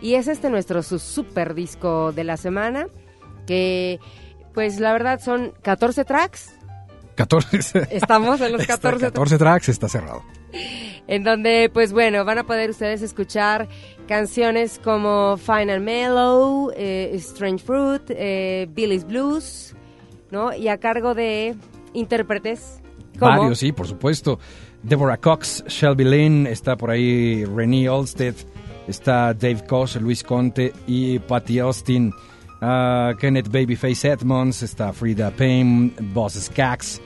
Y 0.00 0.14
es 0.14 0.28
este 0.28 0.50
nuestro 0.50 0.82
su 0.82 0.98
super 0.98 1.54
disco 1.54 2.12
de 2.12 2.24
la 2.24 2.36
semana, 2.36 2.86
que 3.46 3.98
pues 4.54 4.78
la 4.78 4.92
verdad 4.92 5.20
son 5.20 5.52
14 5.62 6.04
tracks, 6.04 6.52
14. 7.14 7.88
Estamos 7.90 8.40
en 8.42 8.52
los 8.52 8.60
Está 8.60 8.74
14 8.74 9.06
14 9.06 9.38
tracks, 9.38 9.68
está 9.70 9.88
cerrado. 9.88 10.22
en 11.06 11.24
donde 11.24 11.70
pues 11.72 11.92
bueno, 11.92 12.24
van 12.24 12.38
a 12.38 12.44
poder 12.44 12.70
ustedes 12.70 13.02
escuchar 13.02 13.68
canciones 14.06 14.80
como 14.82 15.36
Final 15.36 15.80
Mellow, 15.80 16.72
eh, 16.76 17.10
Strange 17.14 17.64
Fruit, 17.64 18.02
eh, 18.10 18.66
Billy's 18.70 19.06
Blues, 19.06 19.74
¿no? 20.30 20.54
Y 20.54 20.68
a 20.68 20.78
cargo 20.78 21.14
de 21.14 21.54
intérpretes. 21.92 22.80
Varios, 23.18 23.58
sí, 23.58 23.72
por 23.72 23.86
supuesto. 23.86 24.38
Deborah 24.82 25.16
Cox, 25.16 25.64
Shelby 25.66 26.04
Lynn, 26.04 26.46
está 26.46 26.76
por 26.76 26.90
ahí 26.90 27.44
Renee 27.44 27.88
Olsted, 27.88 28.34
está 28.86 29.34
Dave 29.34 29.64
Koz, 29.66 29.96
Luis 29.96 30.22
Conte 30.22 30.72
y 30.86 31.18
Patty 31.18 31.58
Austin, 31.58 32.12
ah, 32.60 33.12
Kenneth 33.18 33.48
Babyface 33.48 34.08
Edmonds, 34.08 34.62
está 34.62 34.92
Frida 34.92 35.30
Payne, 35.30 35.92
Boss 36.12 36.34
Skaggs. 36.34 37.00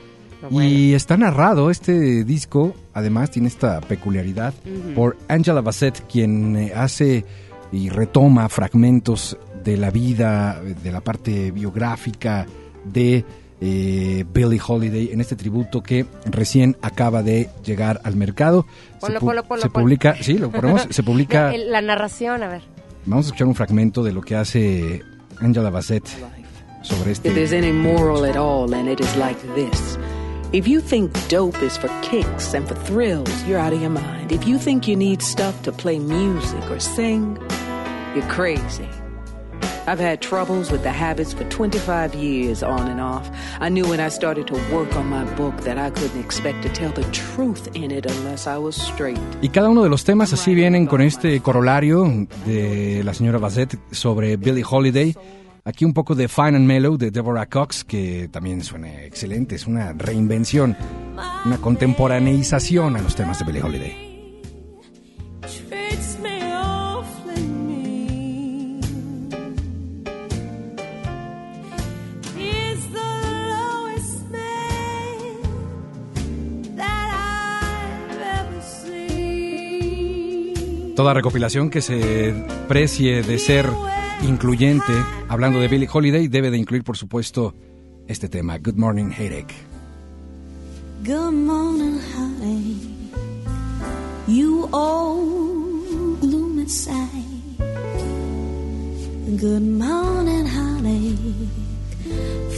Y 0.49 0.93
está 0.93 1.17
narrado 1.17 1.69
este 1.69 2.23
disco, 2.23 2.73
además 2.93 3.29
tiene 3.31 3.47
esta 3.47 3.79
peculiaridad, 3.81 4.53
Ujú. 4.65 4.93
por 4.95 5.17
Angela 5.27 5.61
Bassett, 5.61 6.05
quien 6.07 6.55
eh, 6.55 6.71
hace 6.75 7.25
y 7.71 7.89
retoma 7.89 8.49
fragmentos 8.49 9.37
de 9.63 9.77
la 9.77 9.91
vida, 9.91 10.59
de 10.61 10.91
la 10.91 11.01
parte 11.01 11.51
biográfica 11.51 12.45
de 12.83 13.23
eh, 13.61 14.25
Billie 14.33 14.59
Holiday 14.65 15.11
en 15.13 15.21
este 15.21 15.35
tributo 15.35 15.83
que 15.83 16.07
recién 16.25 16.75
acaba 16.81 17.21
de 17.21 17.49
llegar 17.63 18.01
al 18.03 18.15
mercado. 18.15 18.65
Ponlo, 18.99 19.19
se 19.19 19.23
pu- 19.23 19.27
ponlo, 19.27 19.43
ponlo, 19.43 19.61
se 19.61 19.69
publica, 19.69 20.15
sí, 20.19 20.39
lo 20.39 20.49
ponemos, 20.51 20.87
se 20.89 21.03
publica. 21.03 21.53
La, 21.55 21.81
narración, 21.81 22.41
a 22.41 22.47
ver. 22.47 22.61
Vamos 23.05 23.25
a 23.25 23.27
escuchar 23.27 23.47
un 23.47 23.55
fragmento 23.55 24.03
de 24.03 24.11
lo 24.13 24.21
que 24.21 24.35
hace 24.35 25.03
Angela 25.39 25.69
Bassett 25.69 26.05
sobre 26.81 27.11
If 27.11 27.19
there's 27.21 27.51
este. 27.53 27.57
any 27.59 27.71
moral 27.71 28.25
at 28.25 28.35
all, 28.35 28.73
and 28.73 28.89
it 28.89 28.99
is 28.99 29.15
like 29.15 29.39
this. 29.53 29.97
If 30.53 30.67
you 30.67 30.81
think 30.81 31.13
dope 31.29 31.63
is 31.63 31.77
for 31.77 31.87
kicks 32.01 32.53
and 32.53 32.67
for 32.67 32.75
thrills, 32.75 33.31
you're 33.45 33.57
out 33.57 33.71
of 33.71 33.79
your 33.79 33.89
mind. 33.89 34.33
If 34.33 34.45
you 34.45 34.57
think 34.57 34.85
you 34.85 34.97
need 34.97 35.21
stuff 35.21 35.63
to 35.63 35.71
play 35.71 35.97
music 35.97 36.69
or 36.69 36.77
sing, 36.77 37.37
you're 38.13 38.27
crazy. 38.27 38.89
I've 39.87 39.99
had 39.99 40.21
troubles 40.21 40.69
with 40.69 40.83
the 40.83 40.91
habits 40.91 41.31
for 41.31 41.45
25 41.45 42.15
years 42.15 42.63
on 42.63 42.89
and 42.89 42.99
off. 42.99 43.29
I 43.61 43.69
knew 43.69 43.87
when 43.87 44.01
I 44.01 44.09
started 44.09 44.47
to 44.47 44.55
work 44.75 44.93
on 44.97 45.07
my 45.07 45.23
book 45.35 45.55
that 45.61 45.77
I 45.77 45.89
couldn't 45.89 46.19
expect 46.19 46.63
to 46.63 46.69
tell 46.69 46.91
the 46.91 47.09
truth 47.13 47.69
in 47.73 47.89
it 47.89 48.05
unless 48.05 48.45
I 48.45 48.57
was 48.57 48.75
straight. 48.75 49.19
Y 49.41 49.47
cada 49.53 49.69
uno 49.69 49.83
de 49.83 49.89
los 49.89 50.03
temas 50.03 50.33
así 50.33 50.53
vienen 50.53 50.85
con 50.85 50.99
este 50.99 51.39
corolario 51.39 52.27
de 52.45 53.03
la 53.05 53.13
señora 53.13 53.37
Bassett 53.39 53.77
sobre 53.91 54.35
Billie 54.35 54.65
Holiday. 54.69 55.15
Aquí 55.63 55.85
un 55.85 55.93
poco 55.93 56.15
de 56.15 56.27
Fine 56.27 56.57
and 56.57 56.65
Mellow 56.65 56.97
de 56.97 57.11
Deborah 57.11 57.45
Cox, 57.45 57.83
que 57.83 58.27
también 58.31 58.63
suena 58.63 59.03
excelente. 59.03 59.55
Es 59.55 59.67
una 59.67 59.93
reinvención, 59.93 60.75
una 61.45 61.57
contemporaneización 61.57 62.95
a 62.95 63.01
los 63.01 63.15
temas 63.15 63.37
de 63.37 63.45
Billie 63.45 63.61
Holiday. 63.61 64.11
Toda 80.95 81.13
recopilación 81.13 81.69
que 81.69 81.81
se 81.81 82.45
precie 82.67 83.23
de 83.23 83.39
ser 83.39 83.67
incluyente, 84.23 84.93
hablando 85.29 85.59
de 85.59 85.67
Billie 85.67 85.89
Holiday, 85.91 86.27
debe 86.27 86.51
de 86.51 86.57
incluir, 86.57 86.83
por 86.83 86.97
supuesto, 86.97 87.53
este 88.07 88.29
tema, 88.29 88.57
Good 88.57 88.75
Morning 88.75 89.11
Headache. 89.11 89.53
Good 91.03 91.33
morning, 91.33 91.99
honey. 92.15 92.77
You 94.27 94.69
old 94.71 96.19
gloomy 96.21 96.67
sight. 96.67 97.25
Good 99.37 99.63
morning, 99.63 100.45
honey. 100.45 101.49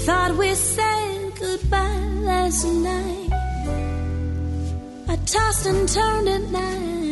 Thought 0.05 0.37
we 0.37 0.53
said 0.55 1.31
goodbye 1.39 2.09
last 2.21 2.65
night. 2.65 3.29
I 5.07 5.15
tossed 5.25 5.65
and 5.67 5.87
turned 5.87 6.27
at 6.27 6.41
night. 6.51 7.02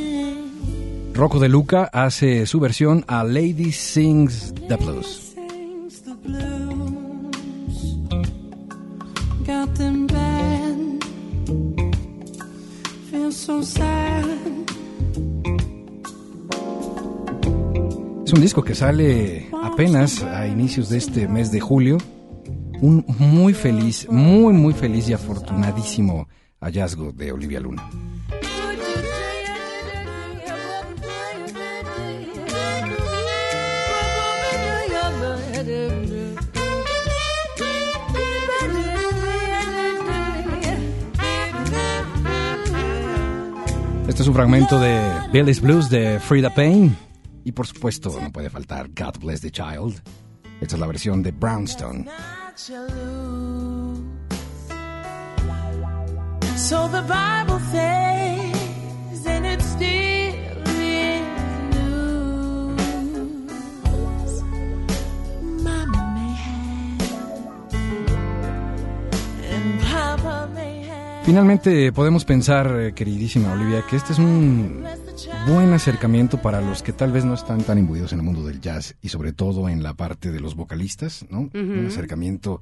Rocco 1.13 1.39
De 1.39 1.49
Luca 1.49 1.89
hace 1.91 2.45
su 2.45 2.59
versión 2.59 3.03
a 3.07 3.23
Lady 3.23 3.71
Sings 3.71 4.53
the 4.67 4.75
Blues. 4.77 5.35
Sings 5.35 6.01
the 6.03 6.13
blues. 6.23 7.97
Got 9.45 9.73
them 9.77 10.07
bad. 10.07 10.77
Feel 13.11 13.31
so 13.31 13.61
sad. 13.61 14.25
Es 18.25 18.33
un 18.33 18.41
disco 18.41 18.63
que 18.63 18.73
sale 18.73 19.49
apenas 19.63 20.23
a 20.23 20.47
inicios 20.47 20.89
de 20.89 20.97
este 20.97 21.27
mes 21.27 21.51
de 21.51 21.59
julio. 21.59 21.97
Un 22.79 23.03
muy 23.19 23.53
feliz, 23.53 24.07
muy, 24.09 24.53
muy 24.53 24.73
feliz 24.73 25.09
y 25.09 25.13
afortunadísimo 25.13 26.29
hallazgo 26.61 27.11
de 27.11 27.33
Olivia 27.33 27.59
Luna. 27.59 27.89
Este 44.11 44.23
es 44.23 44.27
un 44.27 44.35
fragmento 44.35 44.77
de 44.77 44.99
Billy's 45.31 45.61
Blues 45.61 45.89
de 45.89 46.19
Frida 46.19 46.53
Payne. 46.53 46.93
Y 47.45 47.53
por 47.53 47.65
supuesto, 47.65 48.13
no 48.21 48.29
puede 48.29 48.49
faltar 48.49 48.89
God 48.89 49.21
Bless 49.21 49.39
the 49.39 49.49
Child. 49.49 50.01
Esta 50.59 50.75
es 50.75 50.81
la 50.81 50.87
versión 50.87 51.23
de 51.23 51.31
Brownstone. 51.31 52.09
So 56.57 56.89
the 56.89 57.01
Bible 57.03 57.59
says, 57.71 59.25
and 59.25 59.45
it 59.45 59.61
still 59.61 60.10
Finalmente 71.23 71.91
podemos 71.93 72.25
pensar, 72.25 72.75
eh, 72.79 72.93
queridísima 72.93 73.53
Olivia, 73.53 73.83
que 73.87 73.95
este 73.95 74.13
es 74.13 74.19
un 74.19 74.83
buen 75.47 75.71
acercamiento 75.71 76.41
para 76.41 76.61
los 76.61 76.81
que 76.81 76.93
tal 76.93 77.11
vez 77.11 77.25
no 77.25 77.35
están 77.35 77.61
tan 77.63 77.77
imbuidos 77.77 78.11
en 78.11 78.19
el 78.19 78.25
mundo 78.25 78.43
del 78.43 78.59
jazz 78.59 78.95
y 79.01 79.09
sobre 79.09 79.31
todo 79.31 79.69
en 79.69 79.83
la 79.83 79.93
parte 79.93 80.31
de 80.31 80.39
los 80.39 80.55
vocalistas, 80.55 81.25
¿no? 81.29 81.49
Un 81.53 81.85
acercamiento 81.87 82.61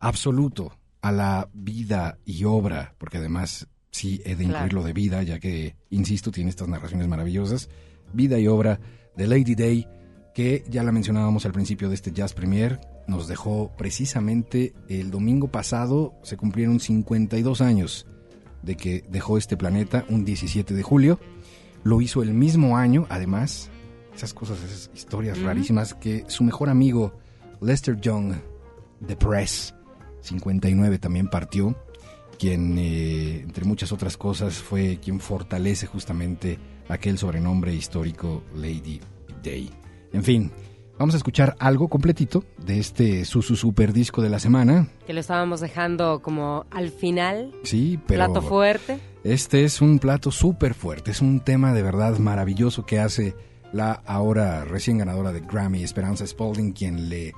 absoluto 0.00 0.76
a 1.00 1.12
la 1.12 1.48
vida 1.54 2.18
y 2.24 2.44
obra, 2.44 2.94
porque 2.98 3.18
además 3.18 3.68
sí 3.90 4.20
he 4.24 4.30
de 4.30 4.44
Claro. 4.44 4.50
incluirlo 4.66 4.82
de 4.82 4.92
vida, 4.92 5.22
ya 5.22 5.38
que, 5.38 5.76
insisto, 5.90 6.30
tiene 6.32 6.50
estas 6.50 6.68
narraciones 6.68 7.06
maravillosas, 7.08 7.68
vida 8.12 8.38
y 8.38 8.48
obra 8.48 8.80
de 9.16 9.26
Lady 9.28 9.54
Day, 9.54 9.86
que 10.34 10.64
ya 10.68 10.82
la 10.82 10.92
mencionábamos 10.92 11.46
al 11.46 11.52
principio 11.52 11.88
de 11.88 11.94
este 11.94 12.10
Jazz 12.12 12.34
Premier, 12.34 12.80
nos 13.06 13.28
dejó 13.28 13.72
precisamente 13.76 14.74
el 14.88 15.10
domingo 15.10 15.48
pasado, 15.48 16.14
se 16.22 16.36
cumplieron 16.36 16.80
52 16.80 17.60
años 17.60 18.06
de 18.62 18.76
que 18.76 19.04
dejó 19.08 19.38
este 19.38 19.56
planeta, 19.56 20.04
un 20.08 20.24
17 20.24 20.74
de 20.74 20.82
julio. 20.82 21.18
Lo 21.82 22.00
hizo 22.00 22.22
el 22.22 22.32
mismo 22.32 22.76
año, 22.76 23.06
además, 23.10 23.70
esas 24.14 24.32
cosas, 24.34 24.62
esas 24.62 24.90
historias 24.94 25.40
rarísimas, 25.42 25.94
que 25.94 26.24
su 26.28 26.44
mejor 26.44 26.68
amigo 26.68 27.18
Lester 27.60 28.00
Young, 28.00 28.34
The 29.06 29.16
Press, 29.16 29.74
59, 30.20 30.98
también 30.98 31.28
partió, 31.28 31.76
quien, 32.38 32.78
eh, 32.78 33.40
entre 33.40 33.64
muchas 33.64 33.92
otras 33.92 34.16
cosas, 34.16 34.54
fue 34.54 34.98
quien 35.02 35.20
fortalece 35.20 35.86
justamente 35.86 36.58
aquel 36.88 37.18
sobrenombre 37.18 37.74
histórico 37.74 38.42
Lady 38.54 39.00
Day. 39.42 39.70
En 40.12 40.22
fin, 40.22 40.52
vamos 40.98 41.14
a 41.14 41.18
escuchar 41.18 41.56
algo 41.58 41.88
completito 41.88 42.44
de 42.58 42.78
este 42.78 43.24
su, 43.24 43.42
su 43.42 43.56
super 43.56 43.92
disco 43.92 44.22
de 44.22 44.30
la 44.30 44.38
semana. 44.38 44.88
Que 45.06 45.12
lo 45.12 45.20
estábamos 45.20 45.60
dejando 45.60 46.20
como 46.22 46.66
al 46.70 46.90
final. 46.90 47.52
Sí, 47.64 47.98
pero... 48.06 48.26
Plato 48.26 48.42
fuerte. 48.42 48.98
Este 49.24 49.64
es 49.64 49.80
un 49.80 49.98
plato 49.98 50.30
súper 50.32 50.74
fuerte, 50.74 51.12
es 51.12 51.20
un 51.20 51.40
tema 51.40 51.72
de 51.72 51.82
verdad 51.82 52.18
maravilloso 52.18 52.84
que 52.84 52.98
hace 52.98 53.36
la 53.72 53.92
ahora 54.04 54.64
recién 54.64 54.98
ganadora 54.98 55.32
de 55.32 55.40
Grammy, 55.40 55.82
Esperanza 55.84 56.26
Spalding, 56.26 56.72
quien 56.72 57.08
le 57.08 57.32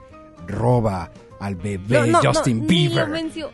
roba 0.46 1.12
al 1.40 1.56
bebé 1.56 2.06
No, 2.06 2.06
no, 2.06 2.20
Justin 2.22 2.60
no, 2.60 2.66
Bieber. 2.66 3.08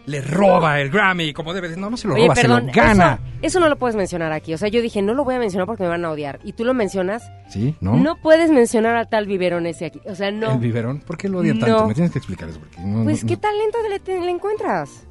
Le 0.07 0.21
roba 0.21 0.81
el 0.81 0.91
Grammy, 0.91 1.33
como 1.33 1.53
debe 1.55 1.69
de... 1.69 1.77
No, 1.77 1.91
no 1.91 1.97
se 1.97 2.07
lo 2.09 2.15
Oye, 2.15 2.25
roba, 2.25 2.35
perdón, 2.35 2.61
se 2.61 2.67
lo 2.67 2.73
gana. 2.73 3.15
Eso, 3.15 3.39
eso 3.43 3.61
no 3.61 3.69
lo 3.69 3.77
puedes 3.79 3.97
mencionar 3.97 4.33
aquí. 4.33 4.55
O 4.55 4.59
sea, 4.59 4.69
yo 4.69 4.81
dije, 4.83 5.03
no 5.03 5.15
lo 5.15 5.25
voy 5.25 5.35
a 5.35 5.39
mencionar 5.39 5.67
porque 5.67 5.83
me 5.83 5.89
van 5.89 6.05
a 6.05 6.11
odiar. 6.11 6.39
Y 6.45 6.53
tú 6.53 6.65
lo 6.65 6.75
mencionas. 6.75 7.23
¿Sí? 7.49 7.75
¿No? 7.81 7.97
No, 7.97 8.17
puedes 8.17 8.51
mencionar 8.51 8.97
al 8.97 9.09
tal 9.09 9.27
biberón 9.27 9.67
ese 9.67 9.87
aquí. 9.87 10.01
O 10.07 10.15
sea, 10.15 10.31
no. 10.31 10.53
El 10.53 10.59
biberón. 10.61 11.01
¿Por 11.01 11.17
qué 11.17 11.29
lo 11.29 11.39
odia 11.39 11.59
tanto? 11.59 11.87
Me 11.87 11.95
tienes 11.95 12.13
que 12.13 12.19
explicar 12.19 12.49
eso. 12.49 12.61
Porque 12.61 12.81
no- 12.81 13.05
Pues, 13.05 13.25
¿qué 13.25 13.37
talento 13.37 13.79
le, 13.89 13.99
te- 14.01 14.21
le 14.21 14.31
encuentras? 14.31 15.07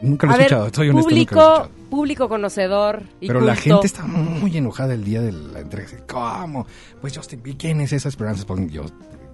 Nunca 0.00 0.26
lo 0.26 0.32
he 0.32 0.34
a 0.34 0.38
ver, 0.38 0.46
escuchado, 0.46 0.66
estoy 0.66 0.88
honesto, 0.90 1.08
nunca 1.08 1.14
lo 1.14 1.20
he 1.22 1.24
público, 1.26 1.54
escuchado. 1.64 1.88
público 1.90 2.28
conocedor 2.28 3.02
y 3.20 3.26
Pero 3.28 3.40
la 3.40 3.54
gente 3.56 3.86
está 3.86 4.02
muy 4.04 4.54
enojada 4.56 4.92
el 4.92 5.04
día 5.04 5.22
de 5.22 5.32
la 5.32 5.60
entrega. 5.60 5.88
¿Cómo? 6.08 6.66
Pues 7.00 7.16
Justin 7.16 7.40
¿quién 7.56 7.80
es 7.80 7.92
esa 7.92 8.08
Esperanza? 8.08 8.44
Yo, 8.70 8.84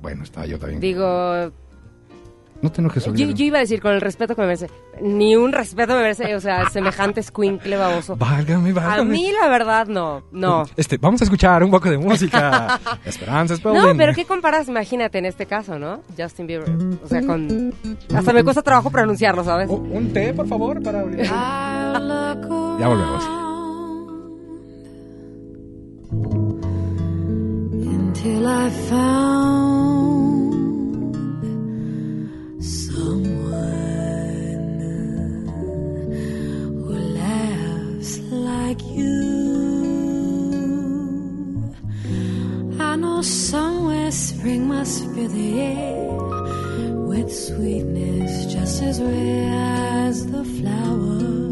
bueno, 0.02 0.22
estaba 0.22 0.46
yo 0.46 0.58
también. 0.58 0.80
Digo, 0.80 1.50
no 2.62 2.70
te 2.70 2.80
enojes, 2.80 3.04
yo, 3.04 3.10
Olivia. 3.12 3.34
yo 3.34 3.44
iba 3.44 3.56
a 3.58 3.60
decir 3.60 3.80
con 3.80 3.92
el 3.92 4.00
respeto 4.00 4.34
que 4.34 4.40
me 4.42 4.46
merece. 4.48 4.68
Ni 5.00 5.34
un 5.36 5.52
respeto 5.52 5.94
me 5.94 6.00
merece, 6.02 6.34
o 6.34 6.40
sea, 6.40 6.68
semejante 6.70 7.20
escuincle 7.20 7.76
baboso. 7.76 8.16
Válgame, 8.16 8.70
A 8.70 8.74
válgame. 8.74 9.10
mí, 9.10 9.30
la 9.40 9.48
verdad, 9.48 9.86
no. 9.86 10.22
No. 10.30 10.64
Este, 10.76 10.98
vamos 10.98 11.20
a 11.22 11.24
escuchar 11.24 11.62
un 11.64 11.70
poco 11.70 11.88
de 11.90 11.98
música. 11.98 12.78
Esperanza 13.04 13.56
Spalding. 13.56 13.82
No, 13.82 13.96
pero 13.96 14.12
¿qué 14.14 14.24
comparas? 14.24 14.68
Imagínate 14.68 15.18
en 15.18 15.26
este 15.26 15.46
caso, 15.46 15.78
¿no? 15.78 16.00
Justin 16.18 16.46
Bieber. 16.46 16.68
O 17.02 17.08
sea, 17.08 17.22
con... 17.24 17.72
Hasta 18.14 18.32
me 18.32 18.44
cuesta 18.44 18.62
trabajo 18.62 18.90
pronunciarlo, 18.90 19.42
¿sabes? 19.44 19.68
un 19.70 20.12
té, 20.12 20.32
por 20.34 20.46
favor, 20.46 20.82
para 20.82 21.04
Ya 21.10 21.94
Ya 22.78 22.88
volvemos. 22.88 23.24
until 27.82 28.46
I 28.46 28.68
found 28.88 29.69
must 44.80 45.04
fill 45.12 45.28
the 45.28 45.60
air 45.60 46.08
with 47.10 47.30
sweetness 47.30 48.50
just 48.50 48.82
as 48.82 48.98
rare 48.98 50.08
as 50.08 50.26
the 50.28 50.42
flower 50.42 51.49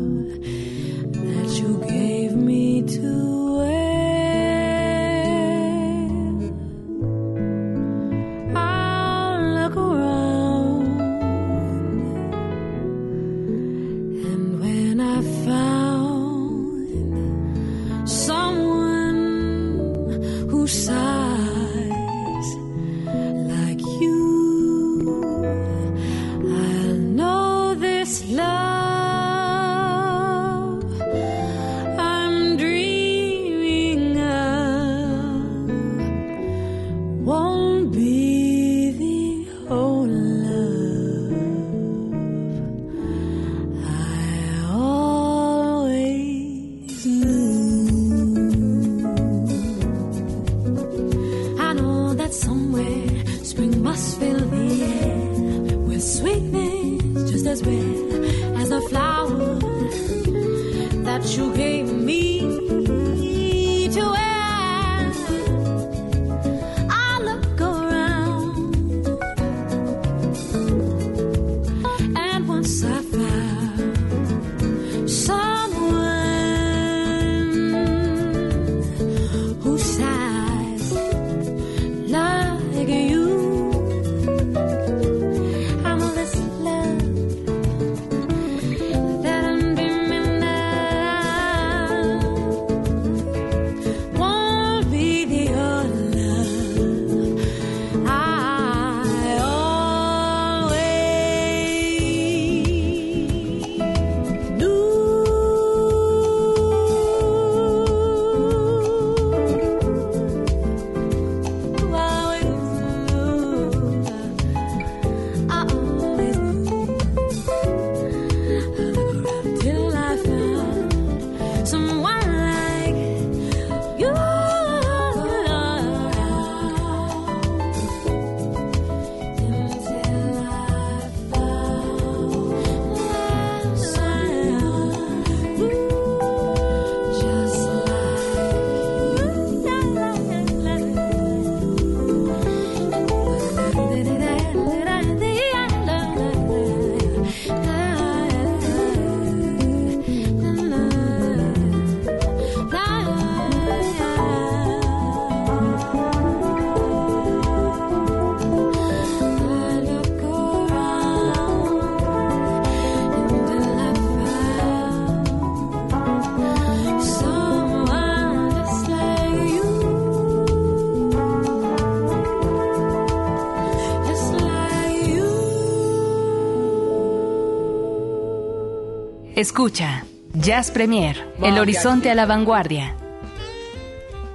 Escucha, 179.39 180.05
Jazz 180.35 180.73
Premier, 180.73 181.17
el 181.41 181.61
horizonte 181.61 182.11
a 182.11 182.17
la 182.17 182.27
vanguardia. 182.27 182.97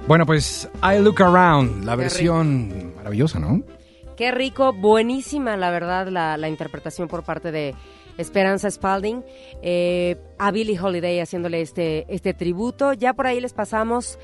Bueno, 0.08 0.24
pues 0.24 0.66
I 0.82 0.98
Look 0.98 1.22
Around, 1.22 1.84
la 1.84 1.94
versión 1.94 2.94
maravillosa, 2.96 3.38
¿no? 3.38 3.62
Qué 4.16 4.30
rico, 4.30 4.72
buenísima, 4.72 5.58
la 5.58 5.70
verdad, 5.70 6.08
la, 6.08 6.38
la 6.38 6.48
interpretación 6.48 7.08
por 7.08 7.22
parte 7.22 7.52
de 7.52 7.74
Esperanza 8.16 8.70
Spalding, 8.70 9.22
eh, 9.60 10.16
a 10.38 10.50
Billie 10.50 10.80
Holiday 10.80 11.20
haciéndole 11.20 11.60
este, 11.60 12.06
este 12.08 12.32
tributo. 12.32 12.94
Ya 12.94 13.12
por 13.12 13.26
ahí 13.26 13.42
les 13.42 13.52
pasamos 13.52 14.18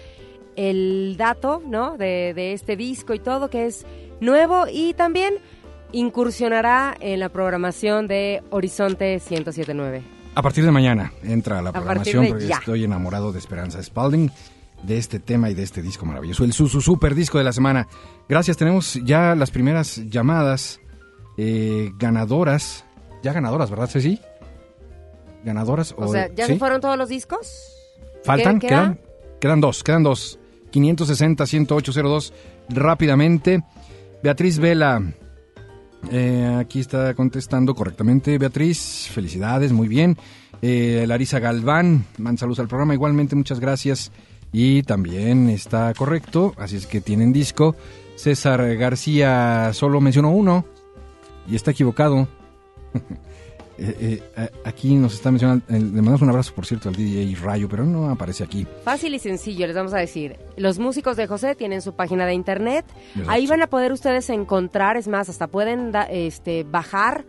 el 0.56 1.16
dato, 1.18 1.62
¿no? 1.62 1.98
De, 1.98 2.32
de 2.32 2.54
este 2.54 2.76
disco 2.76 3.12
y 3.12 3.18
todo, 3.18 3.50
que 3.50 3.66
es 3.66 3.84
nuevo 4.22 4.64
y 4.66 4.94
también 4.94 5.34
incursionará 5.92 6.96
en 7.00 7.20
la 7.20 7.28
programación 7.28 8.08
de 8.08 8.42
Horizonte 8.48 9.20
1079. 9.28 10.19
A 10.40 10.42
partir 10.42 10.64
de 10.64 10.70
mañana 10.70 11.12
entra 11.22 11.58
a 11.58 11.62
la 11.62 11.68
A 11.68 11.72
programación 11.74 12.26
porque 12.28 12.46
ya. 12.46 12.56
estoy 12.56 12.84
enamorado 12.84 13.30
de 13.30 13.38
Esperanza 13.38 13.82
Spalding, 13.82 14.30
de 14.82 14.96
este 14.96 15.18
tema 15.20 15.50
y 15.50 15.54
de 15.54 15.62
este 15.62 15.82
disco 15.82 16.06
maravilloso, 16.06 16.44
el 16.44 16.54
su, 16.54 16.66
su 16.66 16.80
super 16.80 17.14
disco 17.14 17.36
de 17.36 17.44
la 17.44 17.52
semana. 17.52 17.86
Gracias, 18.26 18.56
tenemos 18.56 18.94
ya 19.04 19.34
las 19.34 19.50
primeras 19.50 19.96
llamadas 20.08 20.80
eh, 21.36 21.92
ganadoras, 21.98 22.86
ya 23.22 23.34
ganadoras, 23.34 23.68
¿verdad, 23.68 23.88
Ceci? 23.90 24.18
Ganadoras 25.44 25.94
O 25.98 26.08
sea, 26.08 26.28
¿ya 26.34 26.46
¿sí? 26.46 26.54
se 26.54 26.58
fueron 26.58 26.80
todos 26.80 26.96
los 26.96 27.10
discos? 27.10 27.74
¿Faltan? 28.24 28.58
¿Qué- 28.58 28.68
¿Quedan? 28.68 28.98
Quedan 29.40 29.60
dos, 29.60 29.84
quedan 29.84 30.02
dos. 30.02 30.38
560-10802 30.72 32.32
rápidamente. 32.70 33.62
Beatriz 34.22 34.58
Vela, 34.58 35.02
eh, 36.10 36.56
aquí 36.58 36.80
está 36.80 37.14
contestando 37.14 37.74
correctamente. 37.74 38.38
Beatriz, 38.38 39.08
felicidades, 39.12 39.72
muy 39.72 39.88
bien. 39.88 40.16
Eh, 40.62 41.04
Larisa 41.06 41.38
Galván, 41.38 42.04
man 42.18 42.38
saludos 42.38 42.60
al 42.60 42.68
programa. 42.68 42.94
Igualmente, 42.94 43.36
muchas 43.36 43.60
gracias. 43.60 44.10
Y 44.52 44.82
también 44.82 45.48
está 45.48 45.94
correcto, 45.94 46.54
así 46.58 46.76
es 46.76 46.86
que 46.86 47.00
tienen 47.00 47.32
disco. 47.32 47.76
César 48.16 48.76
García 48.76 49.70
solo 49.72 50.00
mencionó 50.00 50.30
uno 50.30 50.64
y 51.48 51.54
está 51.54 51.70
equivocado. 51.70 52.28
Eh, 53.82 54.22
eh, 54.36 54.50
aquí 54.64 54.94
nos 54.94 55.14
está 55.14 55.30
mencionando, 55.30 55.64
eh, 55.68 55.72
le 55.78 55.78
mandamos 56.02 56.20
un 56.20 56.28
abrazo, 56.28 56.52
por 56.54 56.66
cierto, 56.66 56.90
al 56.90 56.96
DJ 56.96 57.34
Rayo, 57.42 57.66
pero 57.68 57.84
no 57.84 58.10
aparece 58.10 58.44
aquí. 58.44 58.66
Fácil 58.84 59.14
y 59.14 59.18
sencillo, 59.18 59.66
les 59.66 59.74
vamos 59.74 59.94
a 59.94 59.98
decir. 59.98 60.36
Los 60.56 60.78
músicos 60.78 61.16
de 61.16 61.26
José 61.26 61.54
tienen 61.54 61.80
su 61.80 61.94
página 61.94 62.26
de 62.26 62.34
internet. 62.34 62.84
Exacto. 63.12 63.30
Ahí 63.30 63.46
van 63.46 63.62
a 63.62 63.68
poder 63.68 63.92
ustedes 63.92 64.28
encontrar, 64.28 64.96
es 64.98 65.08
más, 65.08 65.28
hasta 65.30 65.46
pueden 65.46 65.92
da- 65.92 66.02
este, 66.10 66.64
bajar. 66.64 67.24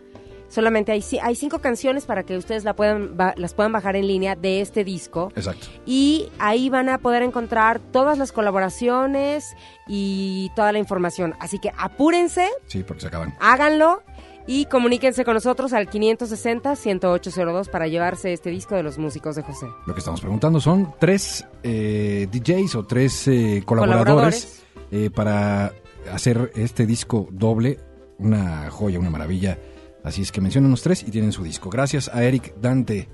Solamente 0.49 0.91
hay, 0.91 0.99
ci- 0.99 1.21
hay 1.23 1.35
cinco 1.35 1.59
canciones 1.59 2.05
para 2.05 2.23
que 2.23 2.35
ustedes 2.35 2.65
la 2.65 2.75
puedan, 2.75 3.15
ba- 3.15 3.33
las 3.37 3.53
puedan 3.53 3.71
bajar 3.71 3.95
en 3.95 4.05
línea 4.05 4.35
de 4.35 4.59
este 4.59 4.83
disco. 4.83 5.31
Exacto. 5.37 5.67
Y 5.85 6.27
ahí 6.39 6.69
van 6.69 6.89
a 6.89 6.97
poder 6.97 7.23
encontrar 7.23 7.79
todas 7.79 8.17
las 8.17 8.33
colaboraciones 8.33 9.45
y 9.87 10.51
toda 10.55 10.73
la 10.73 10.79
información. 10.79 11.35
Así 11.39 11.59
que 11.59 11.71
apúrense, 11.77 12.49
Sí, 12.67 12.83
porque 12.83 12.99
se 13.01 13.07
acaban. 13.07 13.33
háganlo 13.39 14.03
y 14.47 14.65
comuníquense 14.65 15.23
con 15.23 15.35
nosotros 15.35 15.73
al 15.73 15.89
560-10802 15.89 17.69
para 17.69 17.87
llevarse 17.87 18.33
este 18.33 18.49
disco 18.49 18.75
de 18.75 18.83
los 18.83 18.97
músicos 18.97 19.35
de 19.35 19.43
José. 19.43 19.67
Lo 19.85 19.93
que 19.93 19.99
estamos 19.99 20.21
preguntando 20.21 20.59
son 20.59 20.93
tres 20.99 21.45
eh, 21.63 22.27
DJs 22.31 22.75
o 22.75 22.85
tres 22.85 23.27
eh, 23.27 23.63
colaboradores, 23.65 24.63
eh, 24.91 25.09
para 25.09 25.73
hacer 26.11 26.51
este 26.55 26.85
disco 26.85 27.27
doble, 27.31 27.79
una 28.17 28.69
joya, 28.69 28.99
una 28.99 29.09
maravilla. 29.09 29.57
Así 30.03 30.21
es 30.21 30.31
que 30.31 30.41
mencionan 30.41 30.71
los 30.71 30.81
tres 30.81 31.03
y 31.03 31.11
tienen 31.11 31.31
su 31.31 31.43
disco. 31.43 31.69
Gracias 31.69 32.09
a 32.09 32.23
Eric 32.23 32.55
Dante 32.59 33.07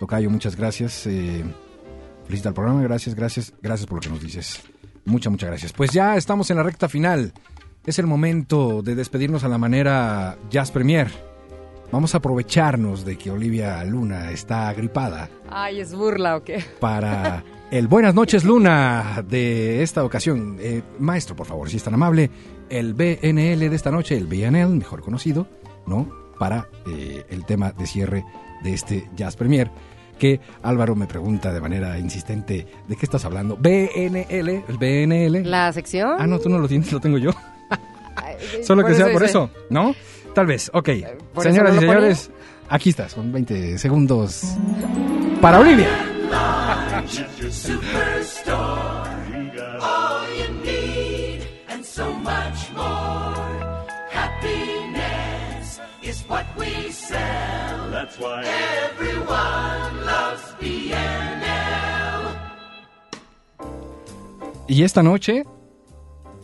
Tocayo, 0.00 0.30
muchas 0.30 0.56
gracias. 0.56 1.06
Eh, 1.06 1.44
felicita 2.24 2.48
al 2.48 2.54
programa, 2.54 2.82
gracias, 2.82 3.14
gracias, 3.14 3.54
gracias 3.62 3.86
por 3.86 3.96
lo 3.96 4.00
que 4.00 4.08
nos 4.08 4.20
dices. 4.20 4.60
Muchas, 5.04 5.30
muchas 5.30 5.48
gracias. 5.48 5.72
Pues 5.72 5.92
ya 5.92 6.16
estamos 6.16 6.50
en 6.50 6.56
la 6.56 6.62
recta 6.62 6.88
final. 6.88 7.32
Es 7.84 7.98
el 7.98 8.06
momento 8.06 8.82
de 8.82 8.94
despedirnos 8.94 9.44
a 9.44 9.48
la 9.48 9.58
manera 9.58 10.36
Jazz 10.50 10.70
Premier. 10.70 11.08
Vamos 11.90 12.14
a 12.14 12.18
aprovecharnos 12.18 13.04
de 13.04 13.18
que 13.18 13.30
Olivia 13.30 13.84
Luna 13.84 14.30
está 14.30 14.68
agripada 14.70 15.28
Ay, 15.50 15.80
¿es 15.80 15.94
burla 15.94 16.36
o 16.38 16.42
qué? 16.42 16.64
para 16.80 17.44
el 17.70 17.86
Buenas 17.86 18.14
noches 18.14 18.44
Luna 18.44 19.22
de 19.28 19.82
esta 19.82 20.02
ocasión. 20.02 20.56
Eh, 20.60 20.82
maestro, 20.98 21.36
por 21.36 21.46
favor, 21.46 21.68
si 21.68 21.76
es 21.76 21.82
tan 21.82 21.92
amable, 21.94 22.30
el 22.70 22.94
BNL 22.94 23.68
de 23.68 23.74
esta 23.76 23.90
noche, 23.90 24.16
el 24.16 24.26
BNL, 24.26 24.68
mejor 24.68 25.02
conocido, 25.02 25.46
¿no? 25.86 26.08
Para 26.38 26.68
eh, 26.86 27.24
el 27.28 27.44
tema 27.44 27.72
de 27.72 27.86
cierre 27.86 28.24
de 28.62 28.72
este 28.72 29.10
Jazz 29.14 29.36
Premier. 29.36 29.70
Que 30.18 30.40
Álvaro 30.62 30.94
me 30.94 31.06
pregunta 31.06 31.52
de 31.52 31.60
manera 31.60 31.98
insistente, 31.98 32.66
¿de 32.88 32.96
qué 32.96 33.04
estás 33.06 33.24
hablando? 33.24 33.56
BNL, 33.56 34.64
el 34.68 34.78
BNL. 34.78 35.50
¿La 35.50 35.72
sección? 35.72 36.16
Ah, 36.18 36.26
no, 36.26 36.38
tú 36.38 36.48
no 36.48 36.58
lo 36.58 36.68
tienes, 36.68 36.90
lo 36.92 37.00
tengo 37.00 37.18
yo. 37.18 37.32
Solo 38.62 38.84
que 38.84 38.94
sea 38.94 39.12
por 39.12 39.22
eso, 39.22 39.50
¿no? 39.70 39.94
Tal 40.34 40.46
vez, 40.46 40.70
ok. 40.72 40.88
Señoras 41.38 41.76
y 41.76 41.78
señores, 41.78 42.30
aquí 42.68 42.90
está, 42.90 43.08
son 43.08 43.32
20 43.32 43.78
segundos 43.78 44.42
para 45.40 45.60
Olivia. 45.60 45.88
Y 64.68 64.84
esta 64.84 65.02
noche, 65.02 65.44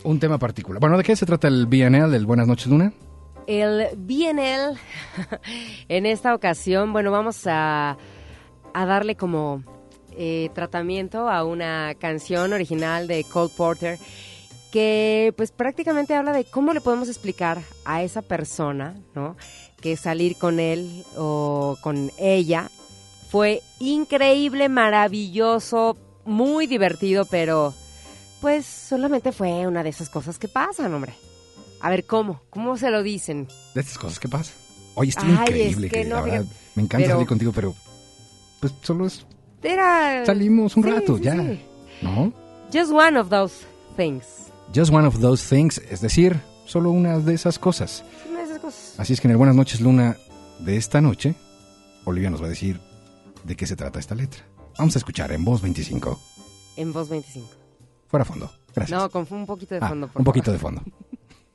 un 0.05 0.18
tema 0.18 0.38
particular. 0.38 0.80
Bueno, 0.80 0.96
¿de 0.96 1.05
qué 1.05 1.16
se 1.16 1.26
trata 1.26 1.49
el 1.49 1.66
BNL, 1.66 2.14
el 2.14 2.26
Buenas 2.26 2.46
noches 2.46 2.66
Luna? 2.66 2.92
El 3.46 3.88
BNL, 3.96 4.78
en 5.88 6.07
esta 6.07 6.34
ocasión, 6.34 6.92
bueno, 6.92 7.11
vamos 7.11 7.46
a, 7.46 7.96
a 8.74 8.86
darle 8.86 9.16
como 9.16 9.62
eh, 10.12 10.51
tratamiento 10.55 11.30
a 11.30 11.44
una 11.44 11.94
canción 11.94 12.53
original 12.53 13.07
de 13.07 13.24
Cole 13.24 13.53
Porter 13.57 13.99
que 14.70 15.32
pues 15.36 15.51
prácticamente 15.51 16.14
habla 16.14 16.32
de 16.32 16.44
cómo 16.44 16.72
le 16.74 16.80
podemos 16.80 17.09
explicar 17.09 17.59
a 17.84 18.03
esa 18.03 18.20
persona, 18.20 18.96
¿no? 19.14 19.36
Que 19.80 19.96
salir 19.96 20.36
con 20.36 20.61
él 20.61 21.05
o 21.16 21.78
con 21.80 22.11
ella 22.18 22.68
fue 23.30 23.62
increíble, 23.78 24.68
maravilloso, 24.68 25.96
muy 26.24 26.66
divertido, 26.66 27.24
pero 27.24 27.74
pues 28.41 28.66
solamente 28.66 29.32
fue 29.32 29.66
una 29.66 29.82
de 29.82 29.91
esas 29.91 30.09
cosas 30.11 30.39
que 30.39 30.49
pasan, 30.49 30.93
hombre. 30.95 31.14
A 31.80 31.91
ver, 31.91 32.05
¿cómo? 32.07 32.41
¿Cómo 32.51 32.76
se 32.76 32.91
lo 32.91 33.03
dicen? 33.03 33.47
De 33.74 33.80
estas 33.80 33.99
cosas 33.99 34.18
que 34.18 34.28
pasan. 34.28 34.55
Oye, 34.95 35.11
está 35.11 35.22
Ay, 35.22 35.32
es 35.32 35.39
increíble. 35.41 35.89
que 35.91 36.03
que, 36.03 36.05
no, 36.09 36.16
la 36.16 36.22
verdad, 36.22 36.45
me 36.74 36.82
encanta 36.82 37.05
pero- 37.07 37.16
salir 37.16 37.28
contigo, 37.28 37.53
pero 37.55 37.74
pues 38.61 38.72
solo 38.82 39.07
es, 39.07 39.24
Era... 39.62 40.24
salimos 40.26 40.76
un 40.76 40.82
Sí, 40.84 40.91
rato, 40.91 41.16
sí, 41.18 41.22
ya. 41.22 41.34
sí. 41.41 41.61
¿No? 42.03 42.32
Just 42.72 42.91
one 42.93 43.18
of 43.18 43.28
those 43.28 43.55
things. 43.97 44.24
Just 44.74 44.93
one 44.93 45.07
of 45.07 45.20
those 45.20 45.45
things, 45.55 45.78
es 45.91 46.01
decir, 46.01 46.41
solo 46.66 46.91
una 46.91 47.18
de 47.20 47.34
esas 47.34 47.59
cosas. 47.59 48.05
Una 48.28 48.41
de 48.41 48.45
esas 48.47 48.59
cosas. 48.59 48.95
Así 48.99 49.12
es 49.12 49.20
que 49.20 49.28
en 49.28 49.32
el 49.32 49.36
Buenas 49.36 49.55
noches 49.57 49.80
Luna 49.80 50.16
de 50.59 50.76
esta 50.76 51.01
noche, 51.01 51.34
Olivia 52.05 52.28
nos 52.30 52.43
va 52.43 52.47
a 52.47 52.51
decir 52.51 52.80
de 53.45 53.55
qué 53.57 53.66
se 53.66 53.76
trata 53.76 53.99
esta 54.01 54.14
letra. 54.16 54.45
Vamos 54.76 54.97
a 54.97 54.99
escuchar 54.99 55.30
en 55.32 55.45
voz 55.45 55.62
25. 55.62 56.20
En 56.76 56.93
voz 56.93 57.09
25. 57.09 57.49
Fuera 58.09 58.25
fondo. 58.25 58.51
Gracias. 58.75 58.99
No, 59.01 59.09
con 59.11 59.27
un 59.31 59.47
poquito 59.47 59.75
de 59.75 59.81
Ah, 59.85 59.89
fondo, 59.89 60.09
por 60.09 60.21
un 60.21 60.25
poquito 60.25 60.51
de 60.53 60.59
fondo. 60.59 60.83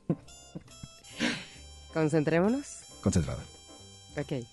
Concentrémonos. 1.93 2.81
Concentrado. 3.01 3.39
Ok. 4.17 4.45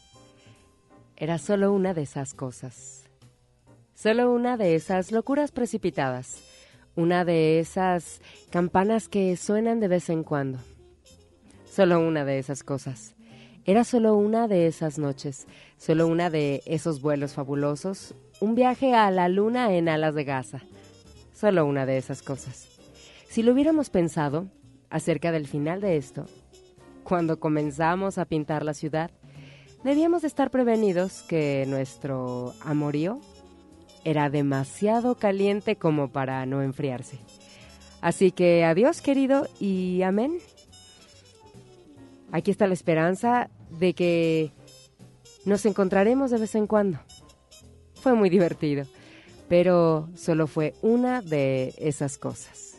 Era 1.16 1.38
solo 1.38 1.72
una 1.72 1.94
de 1.94 2.02
esas 2.02 2.34
cosas. 2.34 3.04
Solo 3.94 4.32
una 4.32 4.56
de 4.56 4.74
esas 4.74 5.12
locuras 5.12 5.52
precipitadas. 5.52 6.42
Una 6.96 7.24
de 7.24 7.60
esas 7.60 8.20
campanas 8.50 9.08
que 9.08 9.36
suenan 9.36 9.80
de 9.80 9.88
vez 9.88 10.08
en 10.10 10.24
cuando. 10.24 10.58
Solo 11.70 12.00
una 12.00 12.24
de 12.24 12.38
esas 12.38 12.62
cosas. 12.62 13.14
Era 13.64 13.84
solo 13.84 14.14
una 14.16 14.48
de 14.48 14.66
esas 14.66 14.98
noches. 14.98 15.46
Solo 15.76 16.06
una 16.08 16.30
de 16.30 16.62
esos 16.66 17.00
vuelos 17.00 17.34
fabulosos. 17.34 18.14
Un 18.40 18.54
viaje 18.54 18.94
a 18.94 19.10
la 19.10 19.28
luna 19.28 19.72
en 19.74 19.88
alas 19.88 20.14
de 20.14 20.24
gasa. 20.24 20.62
Solo 21.40 21.64
una 21.64 21.86
de 21.86 21.96
esas 21.96 22.20
cosas. 22.20 22.68
Si 23.30 23.42
lo 23.42 23.52
hubiéramos 23.52 23.88
pensado 23.88 24.48
acerca 24.90 25.32
del 25.32 25.46
final 25.46 25.80
de 25.80 25.96
esto, 25.96 26.26
cuando 27.02 27.40
comenzamos 27.40 28.18
a 28.18 28.26
pintar 28.26 28.62
la 28.62 28.74
ciudad, 28.74 29.10
debíamos 29.82 30.20
de 30.20 30.28
estar 30.28 30.50
prevenidos 30.50 31.22
que 31.22 31.64
nuestro 31.66 32.52
amorío 32.60 33.22
era 34.04 34.28
demasiado 34.28 35.14
caliente 35.14 35.76
como 35.76 36.12
para 36.12 36.44
no 36.44 36.62
enfriarse. 36.62 37.18
Así 38.02 38.32
que 38.32 38.62
adiós 38.66 39.00
querido 39.00 39.48
y 39.58 40.02
amén. 40.02 40.40
Aquí 42.32 42.50
está 42.50 42.66
la 42.66 42.74
esperanza 42.74 43.48
de 43.70 43.94
que 43.94 44.52
nos 45.46 45.64
encontraremos 45.64 46.30
de 46.30 46.36
vez 46.36 46.54
en 46.54 46.66
cuando. 46.66 46.98
fue 47.94 48.12
muy 48.14 48.28
divertido, 48.28 48.84
pero 49.50 50.08
solo 50.14 50.46
fue 50.46 50.74
una 50.80 51.22
de 51.22 51.74
esas 51.76 52.18
cosas. 52.18 52.76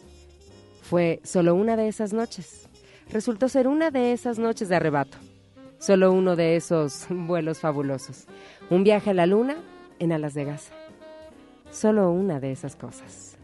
Fue 0.81 1.19
solo 1.21 1.53
una 1.53 1.75
de 1.75 1.89
esas 1.89 2.13
noches. 2.13 2.69
Resultó 3.11 3.49
ser 3.49 3.67
una 3.67 3.91
de 3.91 4.13
esas 4.13 4.39
noches 4.39 4.69
de 4.69 4.77
arrebato. 4.77 5.17
Solo 5.79 6.13
uno 6.13 6.37
de 6.37 6.55
esos 6.55 7.07
vuelos 7.09 7.59
fabulosos. 7.59 8.25
Un 8.69 8.85
viaje 8.85 9.09
a 9.09 9.13
la 9.13 9.25
luna 9.25 9.57
en 9.99 10.13
alas 10.13 10.33
de 10.33 10.45
gasa. 10.45 10.71
Solo 11.71 12.09
una 12.09 12.39
de 12.39 12.53
esas 12.53 12.77
cosas. 12.77 13.35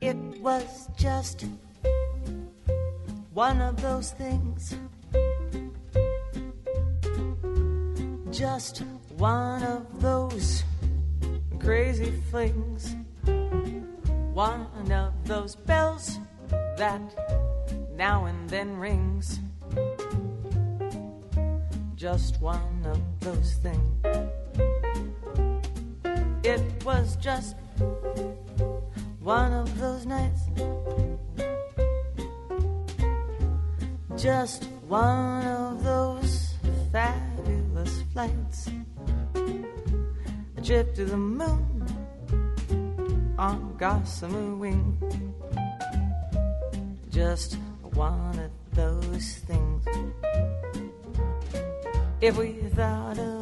It 0.00 0.16
was 0.40 0.88
just 0.96 1.46
one 3.34 3.60
of 3.60 3.82
those 3.82 4.14
things. 4.14 4.78
Just 8.38 8.84
one 9.16 9.64
of 9.64 10.00
those 10.00 10.62
crazy 11.58 12.12
flings. 12.30 12.94
One 14.32 14.68
of 14.92 15.12
those 15.26 15.56
bells 15.56 16.20
that 16.76 17.02
now 17.96 18.26
and 18.26 18.48
then 18.48 18.76
rings. 18.76 19.40
Just 21.96 22.40
one 22.40 22.86
of 22.86 23.00
those 23.18 23.54
things. 23.54 24.06
It 26.44 26.62
was 26.84 27.16
just 27.16 27.56
one 29.18 29.52
of 29.52 29.80
those 29.80 30.06
nights. 30.06 30.42
Just 34.16 34.62
one 34.86 35.44
of 35.44 35.67
trip 40.68 40.94
to 40.94 41.06
the 41.06 41.16
moon 41.16 41.82
on 43.38 43.74
gossamer 43.78 44.54
wing. 44.54 44.98
Just 47.08 47.54
one 47.94 48.38
of 48.38 48.50
those 48.74 49.38
things. 49.48 49.82
If 52.20 52.36
we 52.36 52.52
thought 52.76 53.18
of 53.18 53.37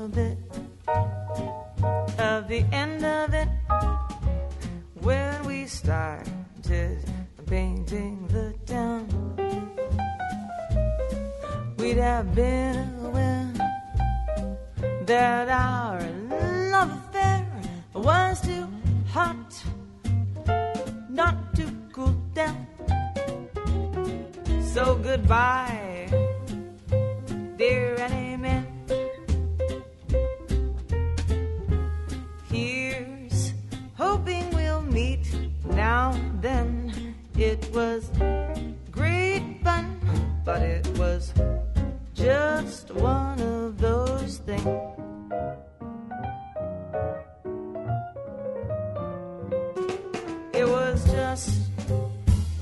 just 51.36 51.68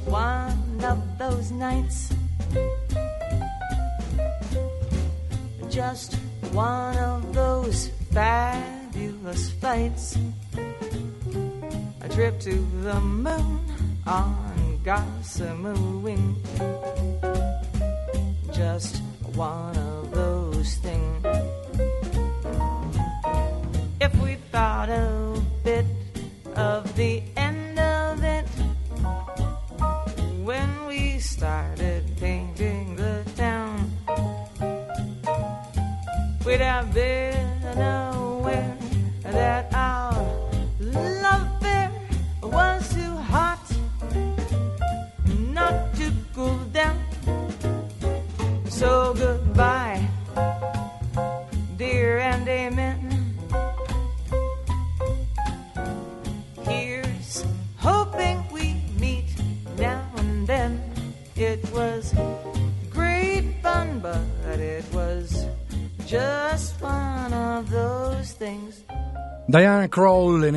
one 0.05 0.81
of 0.83 0.99
those 1.16 1.53
nights. 1.53 2.12
Just 5.70 6.14
one 6.51 6.97
of 6.97 7.33
those 7.33 7.91
fabulous 8.11 9.53
flights. 9.53 10.18
A 12.01 12.09
trip 12.09 12.41
to 12.41 12.55
the 12.83 13.01
moon 13.01 13.61
on 14.07 14.81
gossamer 14.83 15.75
wing. 16.01 16.35
Just 18.53 18.97
one 19.35 19.77
of 19.77 20.11
those 20.11 20.75
things. 20.79 21.03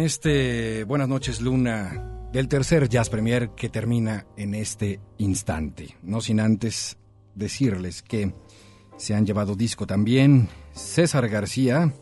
Este 0.08 0.86
Buenas 0.86 1.10
noches 1.10 1.42
Luna 1.42 2.30
del 2.32 2.48
tercer 2.48 2.88
Jazz 2.88 3.10
Premier 3.10 3.50
que 3.50 3.68
termina 3.68 4.26
en 4.38 4.56
este 4.56 5.02
instante. 5.18 5.98
No 6.02 6.22
sin 6.22 6.40
antes 6.40 6.98
decirles 7.36 8.04
que 8.04 8.34
se 8.96 9.16
han 9.16 9.26
llevado 9.26 9.54
disco 9.54 9.86
también 9.86 10.48
César 10.72 11.28
García, 11.28 11.94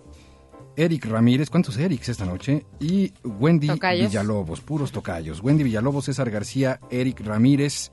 Eric 0.77 1.05
Ramírez, 1.05 1.49
¿cuántos 1.49 1.77
Erics 1.77 2.09
esta 2.09 2.25
noche? 2.25 2.67
Y 2.79 3.11
Wendy 3.23 3.69
Tocayos. 3.69 4.11
Villalobos, 4.11 4.61
puros 4.61 4.91
tocayos. 4.91 5.41
Wendy 5.41 5.63
Villalobos, 5.63 6.05
César 6.05 6.29
García, 6.29 6.79
Eric 6.91 7.21
Ramírez 7.21 7.91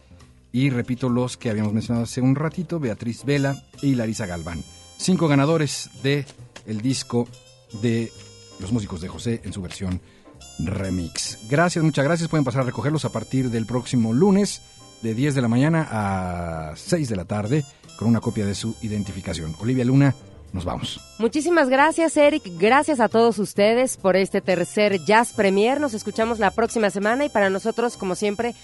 y 0.53 0.69
repito 0.69 1.09
los 1.09 1.39
que 1.39 1.49
habíamos 1.49 1.73
mencionado 1.73 2.05
hace 2.05 2.21
un 2.21 2.35
ratito, 2.35 2.79
Beatriz 2.79 3.25
Vela 3.25 3.65
y 3.81 3.95
Larisa 3.95 4.27
Galván. 4.27 4.63
Cinco 4.99 5.27
ganadores 5.27 5.89
de 6.03 6.27
el 6.67 6.83
disco 6.83 7.27
de 7.81 8.13
los 8.63 8.73
músicos 8.73 9.01
de 9.01 9.09
José 9.09 9.41
en 9.45 9.53
su 9.53 9.61
versión 9.61 10.01
remix. 10.59 11.39
Gracias, 11.49 11.85
muchas 11.85 12.05
gracias. 12.05 12.29
Pueden 12.29 12.45
pasar 12.45 12.63
a 12.63 12.65
recogerlos 12.65 13.05
a 13.05 13.11
partir 13.11 13.51
del 13.51 13.67
próximo 13.67 14.13
lunes 14.13 14.63
de 15.03 15.15
10 15.15 15.35
de 15.35 15.43
la 15.43 15.49
mañana 15.49 15.89
a 15.91 16.73
6 16.77 17.09
de 17.09 17.17
la 17.17 17.25
tarde 17.25 17.65
con 17.97 18.09
una 18.09 18.21
copia 18.21 18.47
de 18.47 18.55
su 18.55 18.75
identificación. 18.83 19.55
Olivia 19.61 19.85
Luna, 19.85 20.15
nos 20.53 20.65
vamos. 20.65 21.01
Muchísimas 21.19 21.69
gracias, 21.69 22.17
Eric. 22.17 22.43
Gracias 22.59 23.01
a 23.01 23.09
todos 23.09 23.39
ustedes 23.39 23.97
por 23.97 24.17
este 24.17 24.41
tercer 24.41 25.05
Jazz 25.05 25.33
Premier. 25.33 25.81
Nos 25.81 25.95
escuchamos 25.95 26.39
la 26.39 26.51
próxima 26.51 26.91
semana 26.91 27.25
y 27.25 27.29
para 27.29 27.51
nosotros, 27.51 27.97
como 27.97 28.15
siempre, 28.15 28.55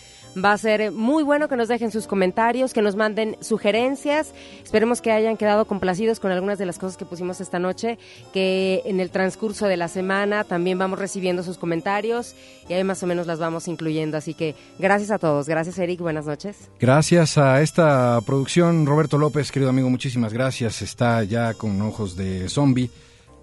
va 0.45 0.53
a 0.53 0.59
ser 0.59 0.93
muy 0.93 1.22
bueno 1.22 1.49
que 1.49 1.57
nos 1.57 1.68
dejen 1.68 1.91
sus 1.91 2.07
comentarios, 2.07 2.72
que 2.72 2.82
nos 2.82 2.97
manden 2.97 3.36
sugerencias. 3.41 4.34
Esperemos 4.62 5.01
que 5.01 5.12
hayan 5.12 5.36
quedado 5.36 5.66
complacidos 5.66 6.20
con 6.20 6.30
algunas 6.30 6.59
de 6.59 6.66
las 6.66 6.78
cosas 6.78 6.97
que 6.97 7.05
pusimos 7.05 7.41
esta 7.41 7.59
noche, 7.59 7.99
que 8.32 8.82
en 8.84 9.01
el 9.01 9.11
transcurso 9.11 9.66
de 9.66 9.76
la 9.76 9.89
semana 9.89 10.45
también 10.45 10.78
vamos 10.78 10.99
recibiendo 10.99 11.43
sus 11.43 11.59
comentarios 11.59 12.34
y 12.68 12.74
ahí 12.74 12.84
más 12.84 13.03
o 13.03 13.07
menos 13.07 13.26
las 13.26 13.39
vamos 13.39 13.68
incluyendo. 13.68 14.16
Así 14.16 14.34
que 14.34 14.55
gracias 14.78 15.11
a 15.11 15.18
todos. 15.18 15.49
Gracias, 15.49 15.78
Eric. 15.78 16.01
Buenas 16.01 16.26
noches. 16.26 16.70
Gracias 16.78 17.39
a 17.39 17.62
esta 17.62 18.20
producción, 18.24 18.86
Roberto 18.86 19.18
López, 19.18 19.51
querido 19.51 19.70
amigo, 19.70 19.91
muchísimas 19.91 20.32
gracias. 20.32 20.82
Está 20.82 21.22
ya 21.24 21.55
con 21.55 21.80
ojos 21.82 22.16
de 22.16 22.49
zombie, 22.49 22.91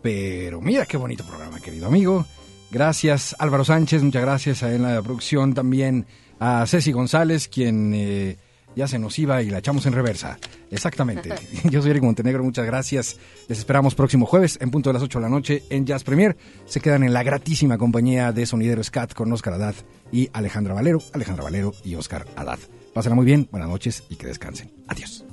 pero 0.01 0.61
mira 0.61 0.85
qué 0.85 0.97
bonito 0.97 1.23
programa, 1.23 1.59
querido 1.59 1.87
amigo. 1.87 2.25
Gracias, 2.71 3.35
Álvaro 3.39 3.63
Sánchez, 3.63 4.03
muchas 4.03 4.21
gracias 4.21 4.63
a 4.63 4.69
él 4.69 4.75
en 4.75 4.95
la 4.95 5.01
producción 5.01 5.53
también 5.53 6.05
a 6.39 6.65
Ceci 6.67 6.91
González, 6.91 7.47
quien 7.47 7.93
eh, 7.93 8.37
ya 8.75 8.87
se 8.87 8.99
nos 8.99 9.17
iba 9.19 9.41
y 9.41 9.49
la 9.49 9.59
echamos 9.59 9.85
en 9.85 9.93
reversa. 9.93 10.37
Exactamente. 10.69 11.29
Yo 11.69 11.81
soy 11.81 11.91
Eric 11.91 12.03
Montenegro, 12.03 12.43
muchas 12.43 12.65
gracias. 12.65 13.17
Les 13.47 13.59
esperamos 13.59 13.95
próximo 13.95 14.25
jueves 14.25 14.57
en 14.61 14.71
punto 14.71 14.89
de 14.89 14.93
las 14.95 15.03
8 15.03 15.19
de 15.19 15.23
la 15.23 15.29
noche 15.29 15.63
en 15.69 15.85
Jazz 15.85 16.03
Premier. 16.03 16.35
Se 16.65 16.81
quedan 16.81 17.03
en 17.03 17.13
la 17.13 17.23
gratísima 17.23 17.77
compañía 17.77 18.31
de 18.31 18.45
Sonidero 18.45 18.83
Scat 18.83 19.13
con 19.13 19.31
Oscar 19.31 19.53
Haddad 19.53 19.75
y 20.11 20.29
Alejandra 20.33 20.73
Valero, 20.73 20.99
Alejandra 21.13 21.43
Valero 21.43 21.73
y 21.83 21.95
Oscar 21.95 22.25
Haddad. 22.35 22.59
Pásenla 22.93 23.15
muy 23.15 23.25
bien, 23.25 23.47
buenas 23.51 23.69
noches 23.69 24.03
y 24.09 24.15
que 24.15 24.27
descansen. 24.27 24.71
Adiós. 24.87 25.25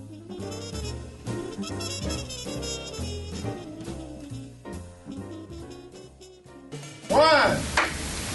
One, 7.09 7.59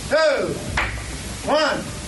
two, 0.09 0.53
one. 1.51 1.96